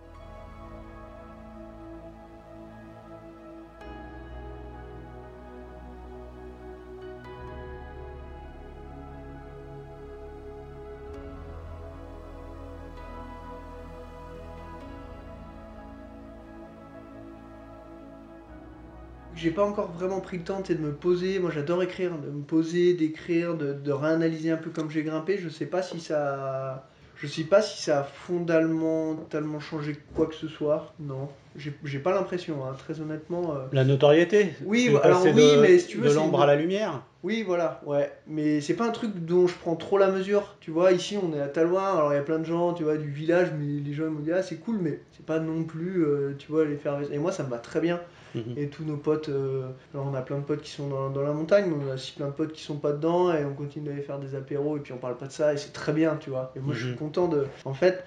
J'ai 19.38 19.52
pas 19.52 19.64
encore 19.66 19.92
vraiment 19.92 20.20
pris 20.20 20.38
le 20.38 20.44
temps 20.44 20.62
de 20.68 20.74
me 20.76 20.92
poser. 20.92 21.40
Moi, 21.40 21.52
j'adore 21.54 21.84
écrire, 21.84 22.12
de 22.18 22.30
me 22.30 22.42
poser, 22.44 22.94
d'écrire, 22.96 23.56
de, 23.56 23.74
de 23.74 23.92
réanalyser 23.92 24.52
un 24.52 24.58
peu 24.58 24.70
comme 24.72 24.90
j'ai 24.90 25.04
grimpé. 25.04 25.38
Je 25.38 25.48
sais 25.50 25.68
pas 25.68 25.82
si 25.84 26.00
ça, 26.00 26.90
je 27.16 27.28
sais 27.28 27.44
pas 27.44 27.62
si 27.62 27.82
ça 27.84 28.00
a 28.00 28.04
fondamentalement 28.04 29.60
changé 29.60 29.96
quoi 30.14 30.28
que 30.28 30.36
ce 30.36 30.48
soit. 30.48 30.94
Non, 31.00 31.30
j'ai 31.56 32.00
pas 32.00 32.14
l'impression, 32.14 32.66
hein, 32.66 32.76
très 32.78 33.00
honnêtement. 33.00 33.54
euh. 33.56 33.66
La 33.72 33.84
notoriété. 33.84 34.54
Oui, 34.66 34.90
alors 35.04 35.24
oui, 35.24 35.32
de, 35.34 35.62
mais 35.62 35.80
si 35.80 35.88
tu 35.88 35.98
veux, 35.98 36.10
de 36.10 36.14
l'ombre 36.14 36.38
une- 36.38 36.44
à 36.44 36.48
la 36.48 36.56
lumière. 36.56 37.04
Oui, 37.24 37.44
voilà, 37.46 37.82
ouais. 37.86 38.12
Mais 38.28 38.62
c'est 38.62 38.76
pas 38.76 38.86
un 38.88 38.92
truc 38.92 39.14
dont 39.26 39.48
je 39.48 39.56
prends 39.56 39.76
trop 39.76 39.98
la 39.98 40.10
mesure. 40.10 40.56
Tu 40.62 40.72
vois, 40.72 40.92
ici, 40.92 41.18
on 41.22 41.34
est 41.36 41.42
à 41.42 41.48
Talouin, 41.48 41.94
alors 41.98 42.14
il 42.14 42.16
y 42.16 42.20
a 42.20 42.24
plein 42.24 42.40
de 42.40 42.46
gens, 42.46 42.74
tu 42.74 42.84
vois, 42.84 42.98
du 42.98 43.10
village, 43.10 43.50
mais 43.58 43.66
les 43.82 43.94
gens 43.94 44.06
ils 44.06 44.12
me 44.12 44.22
disent, 44.22 44.34
ah, 44.38 44.44
c'est 44.44 44.58
cool, 44.58 44.78
mais 44.80 45.02
c'est 45.12 45.26
pas 45.26 45.40
non 45.40 45.64
plus, 45.64 46.04
euh, 46.06 46.36
tu 46.38 46.52
vois, 46.52 46.66
les 46.66 46.78
faire. 46.78 47.00
Et 47.12 47.18
moi, 47.18 47.32
ça 47.32 47.44
me 47.44 47.50
va 47.50 47.58
très 47.58 47.82
bien. 47.82 48.00
Mhm. 48.36 48.54
Et 48.58 48.68
tous 48.68 48.84
nos 48.84 48.98
potes, 48.98 49.30
euh, 49.30 49.68
alors 49.94 50.08
on 50.12 50.14
a 50.16 50.22
plein 50.22 50.38
de 50.38 50.44
potes 50.44 50.62
qui 50.62 50.72
sont 50.72 50.88
dans, 50.88 51.10
dans 51.10 51.22
la 51.22 51.32
montagne, 51.34 51.66
mais 51.68 51.86
on 51.86 51.92
a 51.92 51.96
aussi 51.96 52.14
plein 52.14 52.28
de 52.28 52.32
potes 52.32 52.54
qui 52.54 52.62
sont 52.64 52.78
pas 52.78 52.92
dedans, 52.92 53.34
et 53.34 53.44
on 53.46 53.54
continue 53.54 53.88
d'aller 53.88 54.02
faire 54.02 54.20
des 54.20 54.36
apéros, 54.36 54.78
et 54.78 54.80
puis 54.80 54.94
on 54.94 54.98
parle 54.98 55.18
pas 55.18 55.28
de 55.28 55.32
ça, 55.32 55.54
et 55.54 55.58
c'est 55.58 55.74
très 55.74 55.94
bien, 55.94 56.18
tu 56.20 56.30
vois. 56.30 56.52
Et 56.56 56.60
moi, 56.60 56.74
je 56.74 56.82
suis 56.84 56.92
Mhm. 56.92 56.98
content 56.98 57.28
de. 57.28 57.46
En 57.66 57.74
fait, 57.74 58.04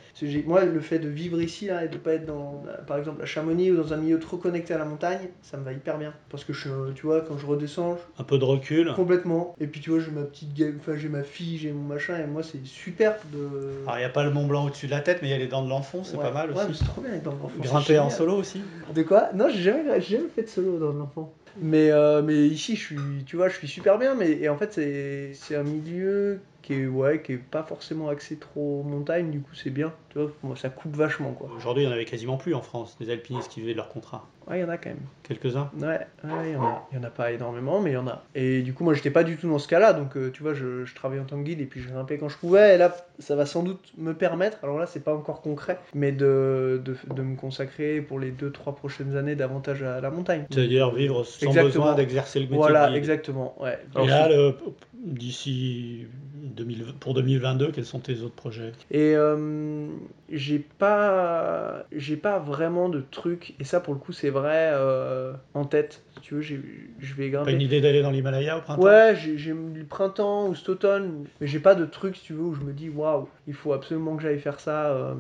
moi, 0.46 0.64
le 0.64 0.80
fait 0.80 0.98
de 0.98 1.08
vivre 1.08 1.40
ici, 1.40 1.66
là, 1.66 1.84
et 1.84 1.88
de 1.88 1.96
pas 1.96 2.14
être 2.14 2.26
dans, 2.26 2.62
par 2.86 2.98
exemple, 2.98 3.22
à 3.22 3.26
Chamonix 3.26 3.70
ou 3.70 3.76
dans 3.76 3.92
un 3.92 3.96
milieu 3.96 4.18
trop 4.18 4.36
connecté 4.36 4.74
à 4.74 4.78
la 4.78 4.84
montagne, 4.84 5.28
ça 5.42 5.56
me 5.56 5.64
va 5.64 5.72
hyper 5.72 5.98
bien. 5.98 6.12
Parce 6.30 6.44
que 6.44 6.52
je, 6.52 6.60
suis, 6.60 6.70
tu 6.94 7.06
vois, 7.06 7.20
quand 7.22 7.38
je 7.38 7.46
redescends, 7.46 7.98
Un 8.18 8.24
peu 8.24 8.38
de 8.38 8.44
recul. 8.44 8.92
Complètement. 8.94 9.54
Et 9.60 9.66
puis 9.66 9.80
tu 9.80 9.90
vois, 9.90 10.00
j'ai 10.00 10.10
ma 10.10 10.22
petite 10.22 10.54
game, 10.54 10.76
enfin 10.80 10.92
j'ai 10.96 11.08
ma 11.08 11.22
fille, 11.22 11.58
j'ai 11.58 11.72
mon 11.72 11.82
machin, 11.82 12.18
et 12.18 12.26
moi 12.26 12.42
c'est 12.42 12.64
super 12.64 13.14
de. 13.32 13.82
Alors, 13.84 13.96
il 13.96 14.00
n'y 14.00 14.04
a 14.04 14.08
pas 14.10 14.24
le 14.24 14.30
Mont 14.30 14.46
Blanc 14.46 14.66
au-dessus 14.66 14.86
de 14.86 14.90
la 14.90 15.00
tête, 15.00 15.20
mais 15.22 15.28
il 15.28 15.30
y 15.30 15.34
a 15.34 15.38
les 15.38 15.46
dents 15.48 15.62
de 15.64 15.68
l'enfant, 15.68 16.04
c'est 16.04 16.16
Ouais. 16.16 16.22
pas 16.24 16.30
mal 16.32 16.50
Ouais, 16.52 16.64
aussi. 16.64 16.74
c'est 16.74 16.84
trop 16.84 17.00
bien 17.00 17.10
les 17.12 17.18
dents 17.20 17.32
de 17.34 17.42
l'enfant. 17.42 17.58
Grimper 17.60 17.98
en 17.98 18.10
solo 18.10 18.34
aussi. 18.36 18.60
De 18.94 19.02
quoi? 19.02 19.28
Non, 19.34 19.46
j'ai 19.50 19.60
jamais, 19.62 20.00
j'ai 20.10 20.16
jamais 20.16 20.28
fait 20.28 20.42
de 20.42 20.48
solo 20.48 20.78
dans 20.80 20.92
l'enfant. 20.92 21.39
Mais, 21.58 21.90
euh, 21.90 22.22
mais 22.22 22.46
ici, 22.46 22.76
je 22.76 22.80
suis, 22.80 23.24
tu 23.26 23.36
vois, 23.36 23.48
je 23.48 23.56
suis 23.56 23.68
super 23.68 23.98
bien. 23.98 24.14
Mais 24.14 24.30
et 24.30 24.48
en 24.48 24.56
fait, 24.56 24.72
c'est, 24.72 25.32
c'est 25.34 25.56
un 25.56 25.62
milieu 25.62 26.40
qui 26.62 26.74
est, 26.74 26.86
ouais, 26.86 27.22
qui 27.22 27.32
est 27.32 27.38
pas 27.38 27.62
forcément 27.62 28.08
axé 28.08 28.36
trop 28.36 28.82
montagne. 28.82 29.30
Du 29.30 29.40
coup, 29.40 29.54
c'est 29.54 29.70
bien. 29.70 29.92
Tu 30.10 30.18
vois, 30.18 30.30
moi, 30.42 30.56
ça 30.56 30.68
coupe 30.68 30.96
vachement 30.96 31.32
quoi. 31.32 31.48
Aujourd'hui, 31.56 31.84
il 31.84 31.86
n'y 31.86 31.92
en 31.92 31.94
avait 31.94 32.04
quasiment 32.04 32.36
plus 32.36 32.54
en 32.54 32.62
France, 32.62 32.96
des 33.00 33.10
alpinistes 33.10 33.50
qui 33.50 33.60
vivaient 33.60 33.72
de 33.72 33.78
leur 33.78 33.88
contrat. 33.88 34.26
Ouais, 34.48 34.58
il 34.58 34.62
y 34.62 34.64
en 34.64 34.68
a 34.68 34.78
quand 34.78 34.90
même. 34.90 34.98
Quelques-uns? 35.22 35.70
Ouais, 35.78 36.00
ouais, 36.24 36.48
il 36.48 36.52
y 36.52 36.56
en 36.56 36.64
a. 36.64 36.88
Il 36.90 36.98
y 36.98 37.00
en 37.00 37.04
a 37.04 37.10
pas 37.10 37.30
énormément, 37.30 37.80
mais 37.80 37.90
il 37.90 37.94
y 37.94 37.96
en 37.96 38.08
a. 38.08 38.24
Et 38.34 38.62
du 38.62 38.74
coup, 38.74 38.82
moi, 38.82 38.94
j'étais 38.94 39.10
pas 39.10 39.22
du 39.22 39.36
tout 39.36 39.48
dans 39.48 39.60
ce 39.60 39.68
cas-là. 39.68 39.92
Donc, 39.92 40.16
euh, 40.16 40.30
tu 40.32 40.42
vois, 40.42 40.54
je, 40.54 40.84
je 40.84 40.94
travaillais 40.94 41.22
en 41.22 41.26
tant 41.26 41.38
que 41.38 41.44
guide 41.44 41.60
et 41.60 41.66
puis 41.66 41.80
je 41.80 41.88
grimpais 41.88 42.18
quand 42.18 42.28
je 42.28 42.36
pouvais. 42.36 42.74
Et 42.74 42.78
là, 42.78 42.96
ça 43.20 43.36
va 43.36 43.46
sans 43.46 43.62
doute 43.62 43.92
me 43.96 44.12
permettre, 44.12 44.58
alors 44.62 44.78
là, 44.78 44.86
c'est 44.86 45.04
pas 45.04 45.14
encore 45.14 45.42
concret, 45.42 45.78
mais 45.94 46.10
de, 46.10 46.80
de, 46.84 46.96
de 47.14 47.22
me 47.22 47.36
consacrer 47.36 48.00
pour 48.00 48.18
les 48.18 48.32
2-3 48.32 48.74
prochaines 48.74 49.16
années 49.16 49.36
davantage 49.36 49.82
à 49.82 50.00
la 50.00 50.10
montagne. 50.10 50.46
C'est-à-dire 50.50 50.90
vivre 50.92 51.22
sans 51.40 51.46
Exactement. 51.50 51.84
besoin 51.84 51.94
d'exercer 51.94 52.38
le 52.38 52.44
métier 52.44 52.56
Voilà, 52.58 52.94
exactement. 52.94 53.54
Ouais. 53.60 53.78
Et 53.98 54.06
là, 54.06 54.28
le- 54.28 54.54
d'ici 54.94 56.06
2000 56.34 56.84
pour 57.00 57.14
2022, 57.14 57.70
quels 57.72 57.84
sont 57.84 58.00
tes 58.00 58.20
autres 58.20 58.34
projets? 58.34 58.72
Et 58.90 59.14
euh, 59.16 59.86
j'ai 60.30 60.58
pas, 60.58 61.84
j'ai 61.92 62.16
pas 62.16 62.38
vraiment 62.38 62.88
de 62.88 63.00
trucs, 63.00 63.54
et 63.60 63.64
ça 63.64 63.80
pour 63.80 63.94
le 63.94 64.00
coup 64.00 64.12
c'est 64.12 64.30
vrai, 64.30 64.70
euh, 64.72 65.32
en 65.54 65.64
tête. 65.64 66.02
Si 66.14 66.20
tu 66.20 66.34
veux, 66.34 66.40
j'ai- 66.42 66.60
je 66.98 67.14
vais 67.14 67.30
Pas 67.30 67.36
grimper. 67.36 67.52
une 67.52 67.62
idée 67.62 67.80
d'aller 67.80 68.02
dans 68.02 68.10
l'Himalaya 68.10 68.58
au 68.58 68.60
printemps? 68.60 68.82
Ouais, 68.82 69.14
j'ai 69.16 69.38
j'ai 69.38 69.52
le 69.52 69.84
printemps 69.88 70.48
ou 70.48 70.54
cet 70.54 70.68
automne, 70.68 71.24
mais 71.40 71.46
j'ai 71.46 71.60
pas 71.60 71.74
de 71.74 71.84
truc, 71.86 72.16
si 72.16 72.24
tu 72.24 72.32
veux, 72.34 72.42
où 72.42 72.54
je 72.54 72.60
me 72.62 72.72
dis 72.72 72.88
waouh, 72.90 73.28
il 73.46 73.54
faut 73.54 73.72
absolument 73.72 74.16
que 74.16 74.22
j'aille 74.22 74.38
faire 74.40 74.60
ça. 74.60 74.90
euh. 74.90 75.14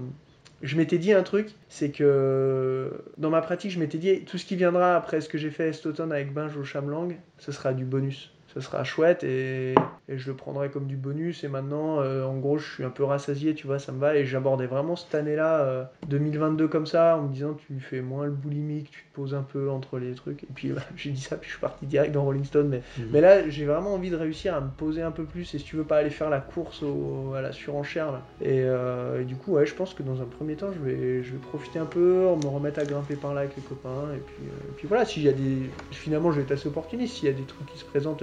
Je 0.62 0.76
m'étais 0.76 0.98
dit 0.98 1.12
un 1.12 1.22
truc, 1.22 1.54
c'est 1.68 1.90
que 1.90 2.90
dans 3.16 3.30
ma 3.30 3.40
pratique, 3.40 3.70
je 3.70 3.78
m'étais 3.78 3.98
dit 3.98 4.24
tout 4.24 4.36
ce 4.36 4.44
qui 4.44 4.56
viendra 4.56 4.94
après 4.94 5.20
ce 5.22 5.28
que 5.28 5.38
j'ai 5.38 5.50
fait 5.50 5.72
cet 5.72 5.86
automne 5.86 6.12
avec 6.12 6.34
Binge 6.34 6.56
au 6.56 6.64
Chamlang, 6.64 7.16
ce 7.38 7.50
sera 7.52 7.72
du 7.72 7.84
bonus. 7.84 8.32
Ce 8.52 8.60
sera 8.60 8.82
chouette 8.82 9.22
et, 9.22 9.74
et 10.08 10.18
je 10.18 10.28
le 10.30 10.36
prendrai 10.36 10.70
comme 10.70 10.86
du 10.86 10.96
bonus. 10.96 11.44
Et 11.44 11.48
maintenant, 11.48 12.00
euh, 12.00 12.24
en 12.24 12.36
gros, 12.38 12.58
je 12.58 12.68
suis 12.68 12.84
un 12.84 12.90
peu 12.90 13.04
rassasié, 13.04 13.54
tu 13.54 13.66
vois, 13.68 13.78
ça 13.78 13.92
me 13.92 13.98
va. 14.00 14.16
Et 14.16 14.24
j'abordais 14.24 14.66
vraiment 14.66 14.96
cette 14.96 15.14
année-là, 15.14 15.60
euh, 15.60 15.84
2022 16.08 16.66
comme 16.66 16.86
ça, 16.86 17.16
en 17.16 17.22
me 17.28 17.32
disant 17.32 17.54
tu 17.54 17.78
fais 17.78 18.00
moins 18.00 18.24
le 18.24 18.32
boulimique, 18.32 18.90
tu 18.90 19.04
te 19.04 19.14
poses 19.14 19.34
un 19.34 19.42
peu 19.42 19.70
entre 19.70 19.98
les 19.98 20.14
trucs. 20.14 20.42
Et 20.42 20.48
puis 20.52 20.70
bah, 20.72 20.82
j'ai 20.96 21.10
dit 21.10 21.20
ça, 21.20 21.36
puis 21.36 21.48
je 21.48 21.52
suis 21.54 21.60
parti 21.60 21.86
direct 21.86 22.12
dans 22.12 22.24
Rolling 22.24 22.44
Stone. 22.44 22.68
Mais 22.68 22.82
Mhm. 22.98 23.08
mais 23.12 23.20
là, 23.20 23.48
j'ai 23.48 23.66
vraiment 23.66 23.94
envie 23.94 24.10
de 24.10 24.16
réussir 24.16 24.54
à 24.54 24.60
me 24.60 24.70
poser 24.70 25.02
un 25.02 25.12
peu 25.12 25.24
plus. 25.24 25.54
Et 25.54 25.58
si 25.58 25.64
tu 25.64 25.76
veux 25.76 25.84
pas 25.84 25.98
aller 25.98 26.10
faire 26.10 26.28
la 26.30 26.40
course 26.40 26.82
au- 26.82 27.34
à 27.34 27.40
la 27.42 27.52
surenchère, 27.52 28.10
là. 28.10 28.26
Et, 28.40 28.62
euh, 28.64 29.20
et 29.20 29.24
du 29.24 29.36
coup, 29.36 29.52
ouais, 29.52 29.66
je 29.66 29.74
pense 29.74 29.94
que 29.94 30.02
dans 30.02 30.22
un 30.22 30.26
premier 30.26 30.56
temps, 30.56 30.72
je 30.72 30.80
vais, 30.80 31.22
je 31.22 31.32
vais 31.32 31.38
profiter 31.38 31.78
un 31.78 31.86
peu, 31.86 32.00
me 32.36 32.48
remettre 32.48 32.80
à 32.80 32.84
grimper 32.84 33.14
par 33.16 33.32
là 33.34 33.42
avec 33.42 33.54
les 33.56 33.62
copains. 33.62 34.12
Et 34.14 34.18
puis, 34.18 34.42
euh, 34.48 34.68
et 34.68 34.72
puis 34.76 34.88
voilà, 34.88 35.04
s'il 35.04 35.22
y 35.22 35.28
a 35.28 35.32
des. 35.32 35.70
Finalement, 35.92 36.32
je 36.32 36.38
vais 36.38 36.42
être 36.42 36.52
assez 36.52 36.68
opportuniste. 36.68 37.16
S'il 37.16 37.28
y 37.28 37.30
a 37.30 37.34
des 37.34 37.44
trucs 37.44 37.66
qui 37.66 37.78
se 37.78 37.84
présentent, 37.84 38.22